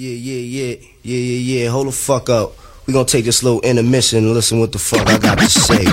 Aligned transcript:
Yeah, 0.00 0.14
yeah, 0.14 0.40
yeah, 0.40 0.76
yeah, 1.02 1.16
yeah, 1.18 1.60
yeah. 1.64 1.68
Hold 1.68 1.88
the 1.88 1.92
fuck 1.92 2.30
up. 2.30 2.54
We 2.86 2.94
gonna 2.94 3.04
take 3.04 3.26
this 3.26 3.42
little 3.42 3.60
intermission 3.60 4.24
and 4.24 4.32
listen 4.32 4.58
what 4.58 4.72
the 4.72 4.78
fuck 4.78 5.06
I 5.06 5.18
got 5.18 5.38
to 5.38 5.44
say. 5.44 5.84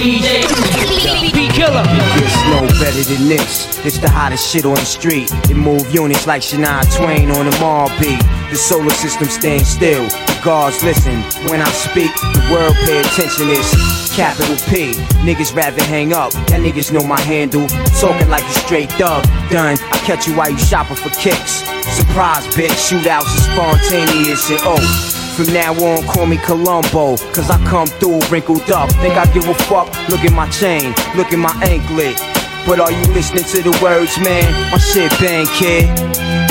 DJ 0.00 1.34
B 1.34 1.48
Killer. 1.52 1.84
It's 1.84 2.40
no 2.46 2.66
better 2.80 3.02
than 3.02 3.28
this. 3.28 3.84
It's 3.84 3.98
the 3.98 4.08
hottest 4.08 4.50
shit 4.50 4.64
on 4.64 4.76
the 4.76 4.84
street. 4.86 5.30
It 5.50 5.56
move 5.56 5.94
units 5.94 6.26
like 6.26 6.40
Shania 6.40 6.80
Twain 6.96 7.30
on 7.30 7.50
the 7.50 7.58
mall 7.60 7.90
beat. 8.00 8.18
The 8.48 8.56
solar 8.56 8.88
system 8.88 9.28
stands 9.28 9.68
still. 9.68 10.08
Gods 10.44 10.84
listen 10.84 11.22
when 11.48 11.62
I 11.62 11.70
speak. 11.70 12.12
The 12.36 12.48
world 12.52 12.76
pay 12.84 13.00
attention. 13.00 13.48
It's 13.48 14.14
capital 14.14 14.56
P. 14.68 14.92
Niggas 15.24 15.56
rather 15.56 15.82
hang 15.84 16.12
up. 16.12 16.32
That 16.52 16.60
niggas 16.60 16.92
know 16.92 17.02
my 17.02 17.18
handle. 17.22 17.66
Talking 17.98 18.28
like 18.28 18.44
a 18.44 18.52
straight 18.52 18.92
thug. 18.92 19.24
Done. 19.48 19.78
I 19.80 19.96
catch 20.04 20.28
you 20.28 20.36
while 20.36 20.50
you 20.50 20.58
shopping 20.58 20.96
for 20.96 21.08
kicks. 21.18 21.64
Surprise, 21.96 22.46
bitch. 22.48 22.76
Shootouts 22.76 23.34
is 23.34 23.44
spontaneous 23.46 24.50
and 24.50 24.60
oh. 24.64 25.10
From 25.34 25.46
now 25.54 25.72
on, 25.72 26.04
call 26.04 26.26
me 26.26 26.36
Columbo, 26.36 27.16
cause 27.32 27.50
I 27.50 27.58
come 27.64 27.88
through 27.88 28.20
wrinkled 28.30 28.70
up. 28.70 28.88
Think 29.00 29.16
I 29.16 29.24
give 29.32 29.48
a 29.48 29.54
fuck? 29.64 29.88
Look 30.08 30.20
at 30.20 30.32
my 30.32 30.48
chain, 30.50 30.94
look 31.16 31.32
at 31.32 31.38
my 31.38 31.50
anklet. 31.64 32.33
But 32.66 32.80
are 32.80 32.90
you 32.90 33.04
listening 33.12 33.44
to 33.44 33.62
the 33.62 33.78
words, 33.82 34.18
man? 34.18 34.50
My 34.70 34.78
shit 34.78 35.10
bang, 35.20 35.46
kid. 35.46 35.84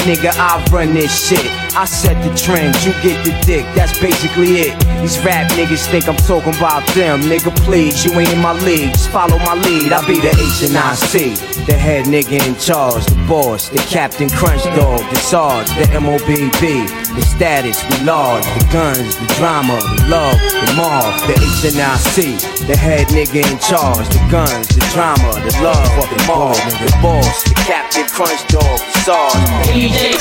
Nigga, 0.05 0.31
I 0.37 0.63
run 0.71 0.93
this 0.93 1.27
shit. 1.27 1.49
I 1.75 1.85
set 1.85 2.21
the 2.21 2.29
trend, 2.37 2.75
you 2.85 2.91
get 3.01 3.25
the 3.25 3.33
dick, 3.45 3.65
that's 3.73 3.97
basically 3.99 4.61
it. 4.61 4.79
These 5.01 5.17
rap 5.25 5.49
niggas 5.53 5.89
think 5.89 6.07
I'm 6.07 6.17
talking 6.17 6.55
about 6.55 6.85
them. 6.93 7.21
Nigga, 7.21 7.55
please, 7.65 8.05
you 8.05 8.11
ain't 8.19 8.31
in 8.31 8.39
my 8.39 8.53
league. 8.61 8.95
Follow 9.09 9.39
my 9.39 9.55
lead. 9.55 9.91
I 9.91 10.05
be 10.05 10.19
the 10.19 10.29
H 10.29 10.69
and 10.69 10.77
I 10.77 10.93
C. 10.93 11.33
The 11.65 11.73
head 11.73 12.05
nigga 12.05 12.45
in 12.47 12.55
charge, 12.59 13.05
the 13.05 13.15
boss, 13.27 13.69
the 13.69 13.79
captain 13.89 14.29
crunch 14.29 14.63
dog, 14.75 14.99
the 15.09 15.15
sarge, 15.15 15.67
the 15.69 15.85
MOBB, 15.97 17.02
the 17.15 17.21
status, 17.21 17.77
we 17.89 18.05
large, 18.05 18.45
the 18.45 18.67
guns, 18.71 19.15
the 19.17 19.27
drama, 19.37 19.77
the 19.95 20.07
love, 20.09 20.37
the 20.39 20.73
mob, 20.75 21.13
the 21.27 21.33
H 21.33 21.73
and 21.73 21.79
I 21.81 21.95
C. 21.97 22.33
The 22.65 22.75
head 22.75 23.07
nigga 23.07 23.45
in 23.45 23.59
charge, 23.59 24.07
the 24.09 24.21
guns, 24.29 24.67
the 24.69 24.81
drama, 24.93 25.33
the 25.45 25.53
love, 25.61 26.09
the 26.09 26.23
mob, 26.27 26.55
the 26.81 26.89
boss, 27.01 27.43
the 27.43 27.55
captain 27.65 28.07
crunch 28.07 28.41
dog, 28.47 28.79
the. 29.05 29.37
DJ 29.69 30.17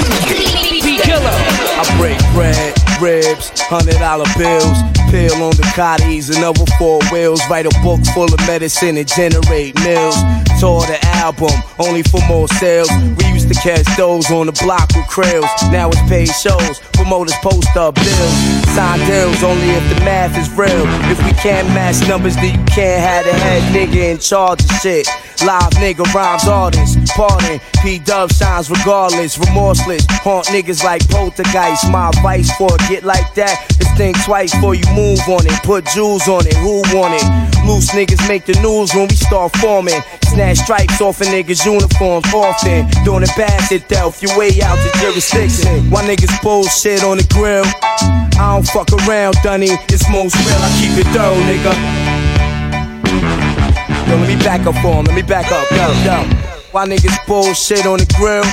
B 0.82 0.98
Killer. 0.98 1.36
I 1.78 1.84
break 1.98 2.18
bread, 2.34 2.74
ribs, 3.02 3.50
hundred 3.66 3.98
dollar 3.98 4.24
bills, 4.38 4.78
pill 5.10 5.42
on 5.42 5.50
the 5.58 5.66
cotties 5.74 6.30
another 6.30 6.64
four 6.78 7.00
wheels. 7.10 7.42
Write 7.50 7.66
a 7.66 7.74
book 7.82 8.00
full 8.14 8.32
of 8.32 8.38
medicine 8.46 8.96
and 8.96 9.08
generate 9.08 9.74
mills. 9.82 10.16
Tour 10.60 10.86
the 10.86 10.98
album, 11.18 11.50
only 11.80 12.04
for 12.04 12.20
more 12.28 12.46
sales. 12.62 12.88
We 13.18 13.26
used 13.34 13.48
to 13.48 13.54
catch 13.54 13.84
those 13.96 14.30
on 14.30 14.46
the 14.46 14.52
block 14.62 14.88
with 14.94 15.06
krills. 15.10 15.50
Now 15.72 15.88
it's 15.88 16.00
paid 16.08 16.30
shows, 16.30 16.78
promoters 16.94 17.34
post 17.42 17.76
up 17.76 17.96
bills. 17.96 18.36
Sign 18.74 19.00
deals 19.10 19.42
only 19.42 19.70
if 19.70 19.84
the 19.90 19.98
math 20.04 20.38
is 20.38 20.48
real. 20.56 20.86
If 21.10 21.18
we 21.24 21.32
can't 21.32 21.66
match 21.74 22.06
numbers, 22.08 22.36
then 22.36 22.58
you 22.58 22.64
can't 22.66 23.02
have 23.02 23.24
the 23.24 23.34
head 23.34 23.62
nigga 23.74 24.12
in 24.12 24.18
charge 24.18 24.62
of 24.62 24.70
shit. 24.80 25.08
Live 25.44 25.72
nigga 25.82 26.06
rhymes 26.14 26.46
artists, 26.46 26.96
pardon. 27.16 27.60
P 27.82 27.98
Dub 27.98 28.30
shines 28.32 28.70
regardless, 28.70 29.36
remorseless. 29.38 30.06
Haunt 30.22 30.46
niggas 30.46 30.84
like 30.84 31.02
poltergeist. 31.08 31.90
My 31.90 32.10
advice 32.10 32.54
for 32.56 32.72
a 32.72 32.78
get 32.92 33.04
like 33.04 33.32
that 33.34 33.56
is 33.80 33.88
think 33.96 34.20
twice 34.24 34.52
before 34.52 34.74
you 34.74 34.84
move 34.92 35.20
on 35.32 35.46
it. 35.48 35.56
Put 35.64 35.86
jewels 35.96 36.28
on 36.28 36.44
it, 36.46 36.56
who 36.60 36.84
want 36.92 37.16
it? 37.16 37.24
Loose 37.64 37.88
niggas 37.96 38.20
make 38.28 38.44
the 38.44 38.52
news 38.60 38.92
when 38.92 39.08
we 39.08 39.16
start 39.16 39.56
forming. 39.56 40.00
Snatch 40.28 40.58
stripes 40.58 41.00
off 41.00 41.20
a 41.22 41.24
niggas' 41.24 41.64
uniforms 41.64 42.28
often. 42.34 42.84
Doing 43.04 43.22
it 43.22 43.32
bad 43.36 43.60
Delph, 43.88 44.20
your 44.20 44.36
way 44.36 44.52
out 44.60 44.76
the 44.76 44.92
jurisdiction. 45.00 45.88
Why 45.90 46.04
niggas 46.04 46.36
bullshit 46.42 47.02
on 47.02 47.16
the 47.16 47.26
grill? 47.32 47.64
I 48.36 48.60
don't 48.60 48.68
fuck 48.68 48.92
around, 49.08 49.36
Dunny. 49.42 49.72
It's 49.88 50.04
most 50.12 50.36
real, 50.44 50.60
I 50.60 50.68
keep 50.76 50.92
it 51.00 51.08
thorough, 51.16 51.40
nigga. 51.48 51.72
Yo, 54.08 54.16
let 54.20 54.28
me 54.28 54.36
back 54.44 54.66
up 54.66 54.76
for 54.84 55.00
him, 55.00 55.04
let 55.06 55.16
me 55.16 55.22
back 55.22 55.50
up, 55.50 55.64
yo, 55.72 55.88
yo. 56.04 56.52
Why 56.72 56.86
niggas 56.86 57.26
bullshit 57.26 57.86
on 57.86 57.98
the 57.98 58.08
grill? 58.16 58.44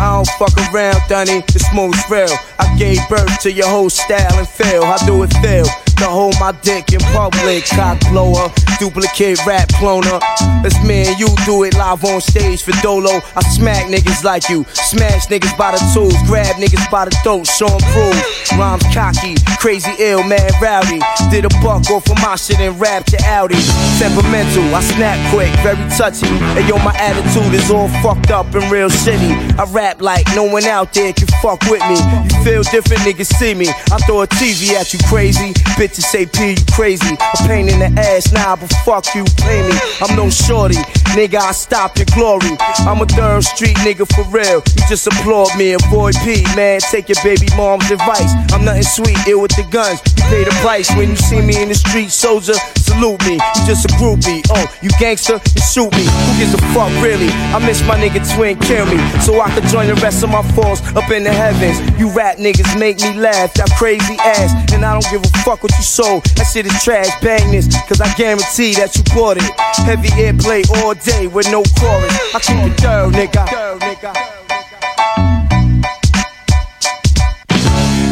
I 0.00 0.18
don't 0.18 0.28
fuck 0.40 0.56
around, 0.72 0.96
Dunny, 1.08 1.44
it's 1.54 1.68
most 1.74 2.08
real. 2.10 2.32
I 2.58 2.71
gave 2.82 3.08
birth 3.08 3.38
to 3.38 3.52
your 3.52 3.68
whole 3.68 3.88
style 3.88 4.38
and 4.38 4.48
feel. 4.48 4.82
I 4.82 4.96
do 5.06 5.22
it 5.22 5.32
feel? 5.38 5.66
To 6.02 6.06
hold 6.06 6.34
my 6.40 6.50
dick 6.62 6.92
in 6.92 7.00
public, 7.14 7.64
cock 7.64 8.00
blower, 8.10 8.50
duplicate 8.78 9.38
rap 9.46 9.68
cloner. 9.80 10.20
Let's 10.62 10.78
me 10.84 11.06
and 11.06 11.18
you 11.18 11.28
do 11.44 11.64
it 11.64 11.74
live 11.74 12.04
on 12.04 12.20
stage 12.20 12.62
for 12.62 12.72
Dolo. 12.82 13.20
I 13.36 13.42
smack 13.42 13.86
niggas 13.86 14.24
like 14.24 14.48
you, 14.48 14.64
smash 14.72 15.26
niggas 15.26 15.56
by 15.56 15.72
the 15.72 15.80
tools, 15.94 16.16
grab 16.26 16.56
niggas 16.56 16.90
by 16.90 17.04
the 17.06 17.10
throat, 17.22 17.48
'em 17.60 17.78
proof. 17.92 18.16
Rhymes 18.58 18.84
cocky, 18.94 19.34
crazy 19.58 19.92
ill, 19.98 20.22
mad 20.24 20.52
rowdy. 20.60 21.00
Did 21.30 21.44
a 21.44 21.48
buck 21.62 21.90
off 21.90 22.08
of 22.10 22.18
my 22.20 22.36
shit 22.36 22.60
and 22.60 22.78
rap 22.80 23.04
to 23.06 23.18
Audi. 23.26 23.60
Temperamental, 23.98 24.74
I 24.74 24.80
snap 24.80 25.18
quick, 25.32 25.50
very 25.62 25.76
touchy. 25.96 26.28
And 26.56 26.68
yo, 26.68 26.78
my 26.78 26.94
attitude 26.96 27.54
is 27.54 27.70
all 27.70 27.88
fucked 28.02 28.30
up 28.30 28.54
and 28.54 28.70
real 28.70 28.90
shitty. 28.90 29.32
I 29.58 29.64
rap 29.72 30.02
like 30.02 30.26
no 30.34 30.44
one 30.44 30.64
out 30.64 30.92
there 30.92 31.12
can 31.12 31.28
fuck 31.42 31.60
with 31.70 31.82
me. 31.88 31.96
You 32.24 32.44
feel 32.44 32.62
different, 32.62 33.02
niggas 33.02 33.32
see 33.38 33.54
me. 33.54 33.68
I 33.90 33.98
throw 34.06 34.22
a 34.22 34.26
TV 34.26 34.74
at 34.76 34.92
you, 34.92 34.98
crazy. 35.08 35.52
Bitches 35.78 36.04
say 36.04 36.26
P, 36.26 36.50
you 36.50 36.64
crazy. 36.72 37.14
A 37.14 37.48
pain 37.48 37.68
in 37.68 37.78
the 37.78 37.90
ass 38.00 38.32
now, 38.32 38.56
fuck 38.84 39.14
you, 39.14 39.24
pay 39.38 39.68
me. 39.68 39.76
I'm 40.00 40.16
no 40.16 40.30
shorty, 40.30 40.76
nigga, 41.16 41.40
I 41.40 41.52
stop 41.52 41.96
your 41.96 42.06
glory. 42.14 42.56
I'm 42.86 43.00
a 43.00 43.06
third 43.06 43.44
street 43.44 43.76
nigga 43.78 44.06
for 44.14 44.24
real. 44.30 44.62
You 44.76 44.82
just 44.88 45.06
applaud 45.06 45.56
me, 45.56 45.72
avoid 45.72 46.14
P, 46.24 46.44
man. 46.54 46.80
Take 46.80 47.08
your 47.08 47.20
baby 47.22 47.48
mom's 47.56 47.90
advice. 47.90 48.32
I'm 48.52 48.64
nothing 48.64 48.82
sweet, 48.82 49.18
ill 49.26 49.42
with 49.42 49.56
the 49.56 49.66
guns. 49.70 50.00
You 50.16 50.22
pay 50.30 50.44
the 50.44 50.54
price 50.62 50.90
when 50.96 51.10
you 51.10 51.16
see 51.16 51.40
me 51.40 51.60
in 51.60 51.68
the 51.68 51.74
street, 51.74 52.10
soldier. 52.10 52.54
Salute 52.76 53.24
me, 53.26 53.34
you 53.34 53.62
just 53.66 53.84
a 53.84 53.92
groupie. 53.96 54.42
Oh, 54.50 54.66
you 54.82 54.90
gangster, 55.00 55.40
you 55.54 55.62
shoot 55.62 55.90
me. 55.92 56.04
Who 56.04 56.30
gives 56.38 56.54
a 56.54 56.62
fuck, 56.74 56.92
really? 57.02 57.30
I 57.50 57.58
miss 57.64 57.82
my 57.86 57.96
nigga 57.96 58.20
twin, 58.36 58.58
kill 58.60 58.86
me. 58.86 58.98
So 59.22 59.40
I 59.40 59.50
could 59.54 59.64
join 59.64 59.88
the 59.88 59.94
rest 59.96 60.22
of 60.22 60.30
my 60.30 60.42
force 60.52 60.80
up 60.94 61.10
in 61.10 61.24
the 61.24 61.32
heavens. 61.32 61.80
You 61.98 62.10
rap 62.12 62.36
niggas 62.36 62.78
make 62.78 63.00
me 63.00 63.18
laugh, 63.18 63.54
that 63.54 63.70
crazy 63.78 64.16
ass. 64.20 64.52
And 64.72 64.84
I 64.84 64.92
don't 64.92 65.08
give 65.10 65.24
a 65.24 65.38
fuck 65.38 65.62
what 65.62 65.72
you 65.76 65.84
sold. 65.84 66.24
That 66.36 66.44
shit 66.44 66.66
is 66.66 66.84
trash, 66.84 67.08
bang 67.22 67.50
this, 67.50 67.66
cause 67.88 68.00
I 68.00 68.12
guarantee 68.14 68.51
that 68.52 68.94
you 68.94 69.02
bought 69.14 69.38
it. 69.38 69.42
Heavy 69.86 70.08
airplay 70.08 70.68
all 70.82 70.92
day 70.92 71.26
with 71.26 71.50
no 71.50 71.62
chorus. 71.80 72.12
I 72.34 72.40
keep 72.40 72.58
it 72.58 72.78
thorough, 72.80 73.10
nigga. 73.10 73.46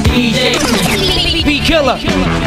DJ 0.04 1.44
B 1.44 1.60
Killer. 1.60 2.39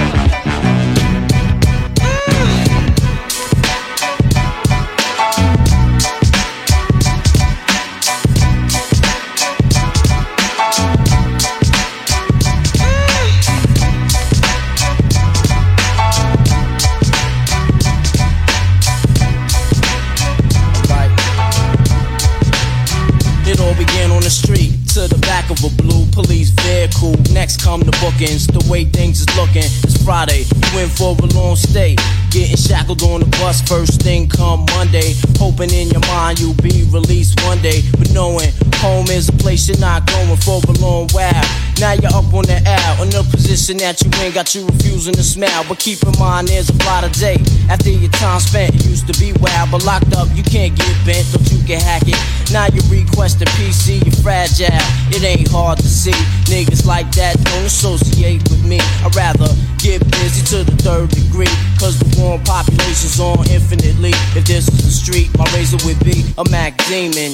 Come 27.73 27.81
the 27.81 27.97
bookings, 28.05 28.45
the 28.45 28.63
way 28.69 28.85
things 28.85 29.21
is 29.21 29.35
looking. 29.35 29.65
It's 29.81 29.97
Friday, 30.03 30.45
you 30.45 30.79
in 30.79 30.89
for 30.89 31.17
a 31.17 31.25
long 31.33 31.55
stay. 31.55 31.95
Getting 32.29 32.55
shackled 32.55 33.01
on 33.01 33.21
the 33.21 33.25
bus, 33.41 33.61
first 33.61 33.99
thing 34.03 34.29
come 34.29 34.65
Monday. 34.75 35.15
Hoping 35.39 35.71
in 35.71 35.89
your 35.89 36.01
mind 36.01 36.39
you'll 36.39 36.61
be 36.61 36.85
released 36.91 37.41
one 37.43 37.59
day. 37.63 37.81
But 37.97 38.11
knowing 38.13 38.51
home 38.75 39.07
is 39.09 39.27
a 39.29 39.33
place 39.33 39.67
you're 39.67 39.79
not 39.79 40.05
going 40.05 40.37
for 40.37 40.61
a 40.69 40.71
long 40.73 41.09
while. 41.09 41.62
Now 41.79 41.93
you're 41.93 42.13
up 42.13 42.31
on 42.33 42.45
the 42.45 42.61
air, 42.65 42.91
in 43.01 43.09
the 43.09 43.25
position 43.29 43.77
that 43.77 44.01
you 44.01 44.09
in, 44.21 44.33
got 44.33 44.53
you 44.53 44.65
refusing 44.65 45.13
to 45.13 45.23
smile. 45.23 45.65
But 45.67 45.79
keep 45.79 46.03
in 46.03 46.13
mind 46.19 46.47
there's 46.47 46.69
a 46.69 46.77
lot 46.85 47.03
of 47.03 47.11
day 47.13 47.37
after 47.69 47.89
your 47.89 48.11
time 48.11 48.39
spent. 48.39 48.75
It 48.75 48.85
used 48.85 49.07
to 49.11 49.15
be 49.19 49.33
wild, 49.41 49.71
but 49.71 49.83
locked 49.83 50.13
up, 50.13 50.27
you 50.33 50.43
can't 50.43 50.75
get 50.77 50.93
bent, 51.05 51.25
don't 51.33 51.43
you 51.51 51.59
can 51.65 51.81
hack 51.81 52.03
it. 52.05 52.19
Now 52.51 52.67
you 52.69 52.81
request 52.89 53.41
a 53.41 53.45
PC, 53.57 54.05
you're 54.05 54.15
fragile. 54.21 54.69
It 55.09 55.23
ain't 55.23 55.49
hard 55.49 55.79
to 55.79 55.87
see. 55.87 56.15
Niggas 56.45 56.85
like 56.85 57.09
that 57.17 57.41
don't 57.43 57.65
associate 57.65 58.43
with 58.49 58.63
me. 58.63 58.79
I'd 59.03 59.15
rather 59.15 59.49
get 59.79 59.99
busy 60.21 60.45
to 60.53 60.63
the 60.63 60.77
third 60.83 61.09
degree. 61.09 61.51
Cause 61.79 61.97
the 61.99 62.07
warm 62.21 62.43
population's 62.43 63.19
on 63.19 63.49
infinitely. 63.49 64.13
If 64.37 64.45
this 64.45 64.69
was 64.69 64.83
the 64.85 64.91
street, 64.91 65.29
my 65.37 65.45
razor 65.53 65.77
would 65.85 65.99
be 66.03 66.23
a 66.37 66.45
Mac 66.49 66.77
Demon. 66.85 67.33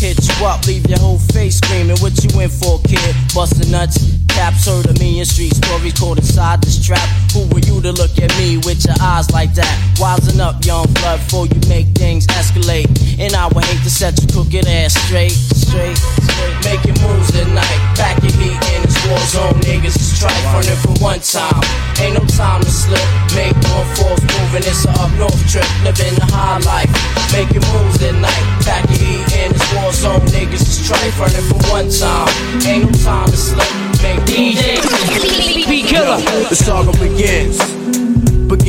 Hit 0.00 0.16
you 0.26 0.46
up, 0.46 0.66
leave 0.66 0.88
your 0.88 0.98
whole 0.98 1.18
face 1.18 1.58
screaming. 1.58 1.98
What 1.98 2.16
you 2.24 2.40
in 2.40 2.48
for, 2.48 2.80
kid? 2.88 3.14
Bustin' 3.34 3.70
nuts, 3.70 3.98
Caps 4.40 4.64
heard 4.64 4.86
a 4.86 4.94
million 4.94 5.26
street 5.26 5.52
stories 5.54 5.92
caught 5.92 6.16
inside 6.16 6.62
this 6.62 6.80
trap. 6.80 7.06
Who 7.34 7.44
were 7.52 7.60
you 7.60 7.82
to 7.82 7.92
look 7.92 8.16
at 8.16 8.30
me 8.38 8.56
with 8.64 8.86
your 8.86 8.96
eyes 9.00 9.30
like 9.30 9.52
that? 9.54 9.74
Wising 10.00 10.40
up, 10.40 10.64
young 10.64 10.86
blood, 10.94 11.20
before 11.20 11.46
you 11.46 11.60
make 11.68 11.88
things 11.98 12.26
escalate. 12.28 12.88
And 13.18 13.34
I 13.34 13.48
would 13.48 13.64
hate 13.64 13.82
to 13.84 13.90
set 13.90 14.16
your 14.22 14.32
crooked 14.32 14.66
ass 14.66 14.94
straight, 15.04 15.36
straight, 15.36 15.98
straight. 15.98 16.56
Making 16.64 16.96
moves 17.04 17.36
at 17.36 17.48
night, 17.52 17.80
back 18.00 18.16
your 18.22 18.32
heat 18.40 18.56
in 18.72 18.80
this 18.88 18.96
war 19.04 19.20
zone. 19.28 19.60
Niggas 19.66 20.00
is 20.00 20.16
trife 20.16 20.44
running 20.48 20.80
for 20.80 20.96
one 21.04 21.20
time. 21.20 21.60
Ain't 22.00 22.16
no 22.16 22.24
time 22.32 22.62
to 22.62 22.70
slip. 22.70 23.04
Make 23.36 23.52
one 23.68 23.84
force 23.98 24.24
moving, 24.24 24.64
it's 24.64 24.86
a 24.86 24.90
up 25.04 25.12
north 25.20 25.36
trip. 25.50 25.68
Living 25.84 26.16
the 26.16 26.24
high 26.32 26.58
life, 26.64 26.90
making 27.34 27.60
moves 27.76 28.00
at 28.00 28.14
night, 28.14 28.46
in 30.04 30.12
this 30.12 30.12
war 30.12 30.18
zone. 30.18 30.20
Niggas 30.28 30.62
is 30.62 30.88
trife 30.88 31.18
running 31.18 31.44
for 31.48 31.60
one 31.70 31.90
time. 31.90 32.28
Ain't 32.66 32.84
no 32.84 32.92
time 33.04 33.26
to 33.26 33.36
slip. 33.36 33.68
Make 34.02 34.20
DJ 34.26 35.68
B 35.68 35.82
Killer. 35.82 36.18
The 36.48 36.54
saga 36.54 36.92
begins. 36.92 37.58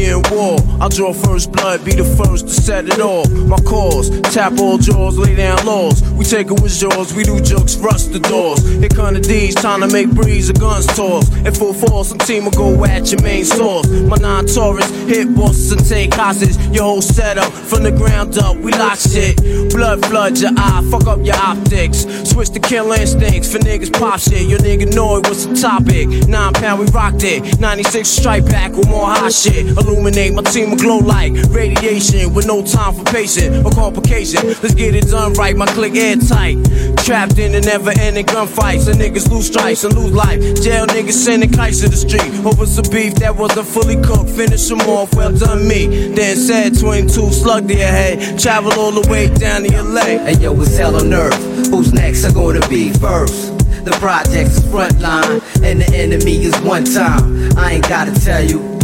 Begin 0.01 0.23
war. 0.31 0.57
I'll 0.81 0.89
draw 0.89 1.13
first 1.13 1.51
blood, 1.51 1.85
be 1.85 1.93
the 1.93 2.03
first 2.03 2.47
to 2.47 2.53
set 2.53 2.87
it 2.87 2.99
off. 2.99 3.29
My 3.29 3.57
cause, 3.57 4.09
tap 4.33 4.57
all 4.57 4.79
jaws, 4.79 5.15
lay 5.15 5.35
down 5.35 5.63
laws. 5.63 6.01
We 6.13 6.25
take 6.25 6.47
it 6.47 6.59
with 6.59 6.73
jaws, 6.73 7.13
we 7.13 7.23
do 7.23 7.39
jokes, 7.39 7.75
rust 7.75 8.11
the 8.11 8.19
doors. 8.19 8.67
Here 8.67 8.89
come 8.89 9.13
the 9.13 9.19
D's, 9.19 9.53
time 9.53 9.81
to 9.81 9.87
make 9.87 10.09
breeze, 10.09 10.49
a 10.49 10.53
guns 10.53 10.87
toss. 10.87 11.29
In 11.45 11.53
full 11.53 11.75
force, 11.75 12.09
some 12.09 12.17
team 12.17 12.45
will 12.45 12.51
go 12.51 12.83
at 12.83 13.11
your 13.11 13.21
main 13.21 13.45
source. 13.45 13.87
My 13.89 14.17
non 14.17 14.47
Taurus 14.47 14.89
hit 15.05 15.35
bosses 15.35 15.71
and 15.71 15.85
take 15.85 16.15
hostage. 16.15 16.57
Your 16.73 16.85
whole 16.85 17.03
setup 17.03 17.53
from 17.53 17.83
the 17.83 17.91
ground 17.91 18.39
up, 18.39 18.57
we 18.57 18.71
lock 18.71 18.97
shit. 18.97 19.37
Blood 19.71 20.03
flood 20.07 20.39
your 20.39 20.51
eye, 20.57 20.81
fuck 20.89 21.05
up 21.05 21.23
your 21.23 21.35
optics. 21.35 22.07
Switch 22.27 22.49
to 22.49 22.59
kill 22.59 22.91
instincts 22.91 23.51
for 23.51 23.59
niggas 23.59 23.93
pop 23.93 24.19
shit. 24.19 24.49
Your 24.49 24.59
nigga 24.59 24.91
know 24.95 25.17
it 25.17 25.29
was 25.29 25.45
the 25.47 25.53
topic. 25.53 26.07
Nine 26.27 26.53
pound, 26.53 26.79
we 26.79 26.87
rocked 26.87 27.23
it. 27.23 27.59
96 27.59 28.09
strike 28.09 28.45
back 28.45 28.71
with 28.71 28.89
more 28.89 29.05
hot 29.05 29.31
shit. 29.31 29.77
Illuminate 29.91 30.33
my 30.33 30.41
team 30.43 30.69
will 30.69 30.77
glow 30.77 30.99
like 30.99 31.33
radiation 31.49 32.33
with 32.33 32.47
no 32.47 32.63
time 32.65 32.93
for 32.93 33.03
patience 33.03 33.65
or 33.65 33.71
complication. 33.71 34.47
Let's 34.47 34.73
get 34.73 34.95
it 34.95 35.07
done 35.09 35.33
right, 35.33 35.55
my 35.55 35.65
click 35.65 35.95
airtight. 35.95 36.55
Trapped 37.03 37.37
in 37.37 37.51
the 37.51 37.59
never 37.59 37.91
ending 37.99 38.25
gunfights. 38.25 38.87
And 38.87 38.97
niggas 39.01 39.29
lose 39.29 39.47
stripes 39.47 39.83
and 39.83 39.93
lose 39.93 40.13
life. 40.13 40.39
Jail 40.63 40.87
niggas 40.87 41.11
sending 41.11 41.51
kites 41.51 41.81
to 41.81 41.89
the 41.89 41.97
street. 41.97 42.31
Over 42.45 42.65
some 42.65 42.89
beef 42.89 43.15
that 43.15 43.35
wasn't 43.35 43.67
fully 43.67 44.01
cooked. 44.01 44.29
Finish 44.29 44.65
them 44.69 44.79
off, 44.81 45.13
well 45.13 45.37
done 45.37 45.67
me. 45.67 46.13
Then 46.13 46.37
said 46.37 46.79
22 46.79 47.29
slug 47.31 47.67
to 47.67 47.75
your 47.75 47.87
head. 47.87 48.39
Travel 48.39 48.71
all 48.79 48.93
the 48.93 49.05
way 49.09 49.27
down 49.27 49.63
to 49.63 49.83
LA. 49.83 50.23
And 50.23 50.41
yo, 50.41 50.59
it's 50.61 50.77
hell 50.77 50.95
on 50.95 51.13
earth. 51.13 51.67
Who's 51.67 51.91
next 51.91 52.23
are 52.23 52.33
gonna 52.33 52.65
be 52.69 52.93
first? 52.93 53.57
The 53.83 53.91
project's 53.99 54.65
front 54.69 55.01
line, 55.01 55.41
and 55.63 55.81
the 55.81 55.91
enemy 55.93 56.43
is 56.45 56.57
one 56.61 56.85
time. 56.85 57.57
I 57.57 57.73
ain't 57.73 57.89
gotta 57.89 58.13
tell 58.13 58.43
you. 58.43 58.80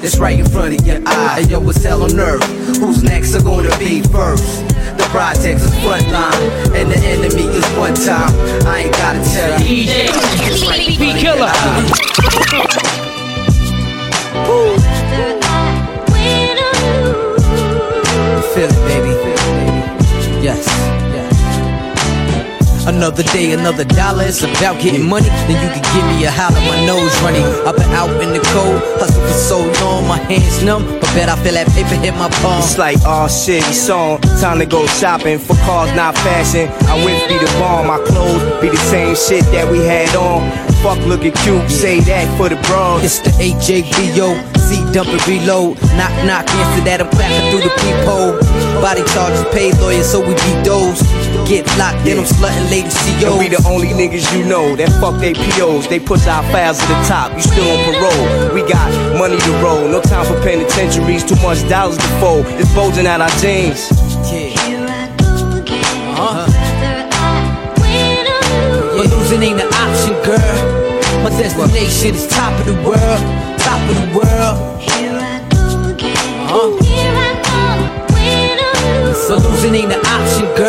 It's 0.00 0.16
right 0.16 0.38
in 0.38 0.46
front 0.46 0.78
of 0.78 0.86
your 0.86 1.02
eye. 1.06 1.40
Hey 1.40 1.48
yo, 1.50 1.68
it's 1.68 1.82
hell 1.82 2.04
on 2.04 2.18
earth. 2.20 2.44
Who's 2.78 3.02
next 3.02 3.34
are 3.34 3.42
gonna 3.42 3.76
be 3.78 4.00
first? 4.02 4.66
The 4.96 5.04
project's 5.10 5.64
is 5.64 5.82
front 5.82 6.06
line, 6.12 6.42
and 6.76 6.90
the 6.90 6.98
enemy 6.98 7.42
is 7.50 7.66
one 7.76 7.94
time. 7.94 8.32
I 8.64 8.84
ain't 8.84 8.92
gotta 8.92 9.22
tell 9.24 9.60
you. 9.60 9.86
DJ 9.86 10.08
B 10.98 11.20
Killer. 11.20 11.52
Feel 18.54 18.70
it, 18.70 18.88
baby. 18.88 19.07
Another 22.88 23.22
day, 23.22 23.52
another 23.52 23.84
dollar. 23.84 24.24
It's 24.24 24.42
about 24.42 24.80
getting 24.80 25.06
money. 25.06 25.28
Then 25.44 25.60
you 25.60 25.68
can 25.76 25.84
give 25.92 26.06
me 26.08 26.24
a 26.24 26.30
holler, 26.30 26.56
my 26.64 26.86
nose 26.86 27.12
running. 27.20 27.44
I've 27.68 27.76
been 27.76 27.92
out 27.92 28.08
in 28.22 28.32
the 28.32 28.40
cold, 28.48 28.80
hustle 28.96 29.20
for 29.20 29.36
so 29.36 29.58
long, 29.84 30.08
my 30.08 30.16
hands 30.16 30.64
numb. 30.64 30.86
But 30.98 31.12
bet 31.12 31.28
I 31.28 31.36
feel 31.44 31.52
that 31.52 31.68
paper 31.76 32.00
hit 32.00 32.14
my 32.14 32.30
palm. 32.40 32.64
It's 32.64 32.78
like, 32.78 32.96
oh 33.04 33.28
shit, 33.28 33.62
on. 33.90 34.22
Time 34.40 34.58
to 34.60 34.64
go 34.64 34.86
shopping 34.86 35.38
for 35.38 35.54
cars, 35.68 35.94
not 35.94 36.16
fashion. 36.16 36.72
I 36.88 36.96
whip 37.04 37.28
be 37.28 37.36
the 37.36 37.52
bomb, 37.60 37.88
my 37.88 37.98
clothes 38.08 38.40
be 38.62 38.70
the 38.70 38.80
same 38.88 39.14
shit 39.14 39.44
that 39.52 39.70
we 39.70 39.84
had 39.84 40.16
on. 40.16 40.48
Fuck 40.82 40.98
looking 41.06 41.32
cute, 41.42 41.68
say 41.68 42.00
that 42.00 42.30
for 42.38 42.48
the 42.48 42.56
bros. 42.70 43.02
It's 43.02 43.18
the 43.18 43.30
AJBO, 43.42 44.30
Z 44.56 44.92
dump 44.94 45.10
and 45.10 45.20
reload. 45.26 45.76
Knock, 45.98 46.14
knock, 46.24 46.46
answer 46.54 46.84
that, 46.86 47.02
I'm 47.02 47.10
clapping 47.10 47.50
through 47.50 47.66
the 47.66 47.72
peephole. 47.82 48.38
Body 48.80 49.02
charges, 49.10 49.42
paid 49.52 49.74
lawyers, 49.82 50.06
so 50.06 50.20
we 50.22 50.38
beat 50.46 50.62
those. 50.62 51.02
Get 51.50 51.66
locked, 51.76 52.06
then 52.06 52.22
I'm 52.22 52.24
slutting 52.30 52.70
ladies 52.70 52.94
And 52.94 53.18
CEOs. 53.26 53.38
we 53.38 53.48
the 53.50 53.60
only 53.66 53.88
niggas 53.90 54.30
you 54.32 54.46
know 54.46 54.76
that 54.76 54.88
fuck 55.02 55.18
they 55.18 55.34
POs. 55.34 55.88
They 55.88 55.98
push 55.98 56.26
our 56.26 56.44
files 56.54 56.78
to 56.78 56.86
the 56.86 56.98
top. 57.10 57.34
You 57.34 57.42
still 57.42 57.66
on 57.66 57.78
parole. 57.90 58.54
We 58.54 58.62
got 58.70 58.86
money 59.18 59.36
to 59.36 59.52
roll. 59.58 59.82
No 59.88 60.00
time 60.00 60.24
for 60.26 60.38
penitentiaries. 60.46 61.24
Too 61.26 61.36
much 61.42 61.58
dollars 61.68 61.98
to 61.98 62.08
fold. 62.22 62.46
It's 62.54 62.72
bulging 62.72 63.06
out 63.06 63.20
our 63.20 63.34
jeans. 63.42 63.90
Yeah. 64.30 64.57
But 68.98 69.10
losing 69.10 69.42
ain't 69.44 69.60
an 69.60 69.72
option, 69.74 70.12
girl. 70.26 71.22
My 71.22 71.30
destination 71.30 72.16
is 72.16 72.26
top 72.26 72.58
of 72.58 72.66
the 72.66 72.74
world, 72.82 73.22
top 73.60 73.80
of 73.88 73.94
the 73.94 74.18
world. 74.18 74.80
Here 74.80 75.14
I 75.14 75.38
go 75.50 75.94
Uh-huh. 76.42 76.82
But 79.28 79.38
losing 79.44 79.74
ain't 79.76 79.92
an 79.92 80.04
option, 80.04 80.46
girl. 80.56 80.67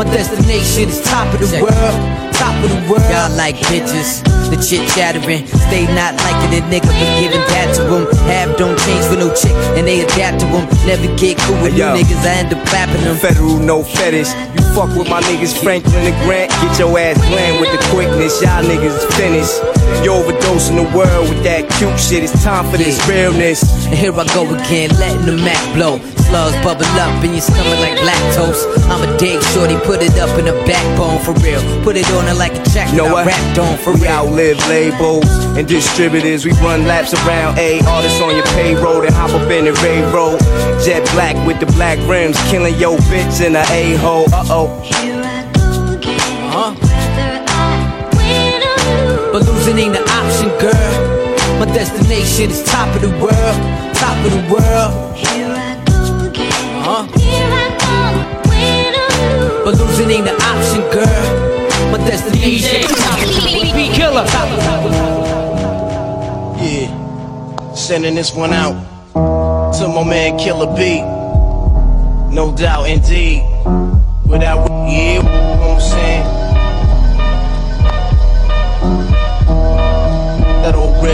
My 0.00 0.08
destination 0.08 0.88
is 0.88 1.02
top 1.02 1.28
of 1.34 1.40
the 1.40 1.60
world, 1.60 1.96
top 2.32 2.56
of 2.64 2.72
the 2.72 2.80
world. 2.88 3.04
Y'all 3.12 3.28
like 3.36 3.54
bitches, 3.68 4.24
the 4.48 4.56
chit 4.56 4.88
chattering. 4.96 5.44
Stay 5.68 5.84
not 5.92 6.16
liking 6.24 6.56
it, 6.56 6.64
nigga, 6.72 6.88
but 6.88 7.20
giving 7.20 7.44
that 7.52 7.76
to 7.76 7.82
them. 7.84 8.08
Have 8.24 8.56
don't 8.56 8.80
change 8.80 9.04
for 9.12 9.20
no 9.20 9.28
chick, 9.36 9.52
and 9.76 9.86
they 9.86 10.00
adapt 10.00 10.40
to 10.40 10.46
them. 10.46 10.64
Never 10.88 11.04
get 11.20 11.36
cool 11.44 11.60
with 11.60 11.76
Yo. 11.76 11.92
new 11.92 12.00
niggas, 12.00 12.24
I 12.24 12.40
end 12.40 12.48
up 12.48 12.64
clapping 12.64 13.04
them. 13.04 13.18
Federal, 13.18 13.58
no 13.58 13.82
fetish. 13.82 14.32
You 14.56 14.64
fuck 14.72 14.88
with 14.96 15.10
my 15.10 15.20
niggas 15.20 15.52
Franklin 15.62 16.08
and 16.08 16.16
Grant. 16.24 16.48
Get 16.64 16.78
your 16.78 16.98
ass 16.98 17.20
bland 17.28 17.60
with 17.60 17.68
the 17.68 17.80
quickness. 17.92 18.40
Y'all 18.40 18.64
niggas 18.64 18.96
is 18.96 19.04
finished. 19.20 19.69
You 20.04 20.12
overdosing 20.12 20.76
the 20.76 20.88
world 20.96 21.28
with 21.28 21.42
that 21.44 21.68
cute 21.76 21.98
shit. 22.00 22.24
It's 22.24 22.42
time 22.42 22.70
for 22.70 22.78
this 22.78 22.96
realness. 23.08 23.62
And 23.86 23.94
here 23.94 24.12
I 24.12 24.24
go 24.32 24.44
again, 24.48 24.90
letting 24.98 25.26
the 25.26 25.36
Mac 25.36 25.60
blow. 25.74 25.98
Slugs 26.30 26.54
bubble 26.62 26.86
up 27.02 27.24
in 27.24 27.32
your 27.32 27.42
stomach 27.42 27.78
like 27.82 27.98
lactose. 28.06 28.62
I'm 28.88 29.02
a 29.02 29.18
dig 29.18 29.42
shorty, 29.50 29.76
put 29.84 30.00
it 30.00 30.16
up 30.18 30.30
in 30.38 30.46
the 30.46 30.54
backbone 30.64 31.18
for 31.20 31.34
real. 31.42 31.60
Put 31.82 31.96
it 31.96 32.08
on 32.12 32.28
it 32.28 32.38
like 32.38 32.54
a 32.54 32.62
jacket 32.70 32.96
know 32.96 33.06
I 33.06 33.12
what? 33.12 33.26
rapped 33.26 33.58
on 33.58 33.76
for 33.78 33.92
we 33.92 34.02
real. 34.02 34.12
outlive 34.12 34.58
labels 34.68 35.26
and 35.58 35.66
distributors. 35.66 36.44
We 36.44 36.52
run 36.62 36.86
laps 36.86 37.12
around 37.12 37.58
A 37.58 37.80
artists 37.86 38.20
on 38.20 38.36
your 38.36 38.46
payroll 38.54 39.02
and 39.02 39.12
hop 39.12 39.30
up 39.30 39.50
in 39.50 39.64
the 39.64 39.72
railroad. 39.82 40.38
Jet 40.84 41.04
black 41.12 41.34
with 41.46 41.58
the 41.58 41.66
black 41.74 41.98
rims, 42.08 42.38
killing 42.48 42.78
your 42.78 42.96
bitch 43.10 43.44
in 43.44 43.56
a 43.56 43.64
a 43.70 43.96
hole. 43.96 44.26
Uh 44.32 44.44
oh. 44.48 44.80
But 49.40 49.48
losing 49.48 49.78
ain't 49.78 49.96
an 49.96 50.06
option, 50.06 50.50
girl. 50.60 51.58
My 51.58 51.64
destination 51.64 52.50
is 52.50 52.62
top 52.64 52.94
of 52.94 53.00
the 53.00 53.08
world, 53.08 53.56
top 53.96 54.22
of 54.22 54.32
the 54.32 54.42
world. 54.52 55.16
Here 55.16 55.48
I 55.48 55.82
go 55.86 56.28
again. 56.28 56.52
Uh-huh. 56.84 57.08
Here 57.18 57.48
I 57.48 57.68
go. 57.80 59.64
But 59.64 59.78
losing 59.78 60.10
ain't 60.10 60.28
an 60.28 60.36
option, 60.42 60.82
girl. 60.92 61.24
My 61.90 61.96
destination 62.04 62.68
DJ 62.68 62.84
is 62.84 62.92
top 63.00 63.18
of 63.18 63.28
the 63.32 63.40
world. 63.40 63.96
Killer. 63.96 64.24
Yeah. 66.60 67.72
Sending 67.74 68.16
this 68.16 68.34
one 68.34 68.52
out 68.52 68.76
to 69.14 69.88
my 69.88 70.04
man 70.04 70.38
Killer 70.38 70.66
B. 70.76 71.00
No 72.30 72.54
doubt, 72.54 72.90
indeed. 72.90 73.42
Without, 74.26 74.68
yeah, 74.86 75.49
Old. 81.00 81.08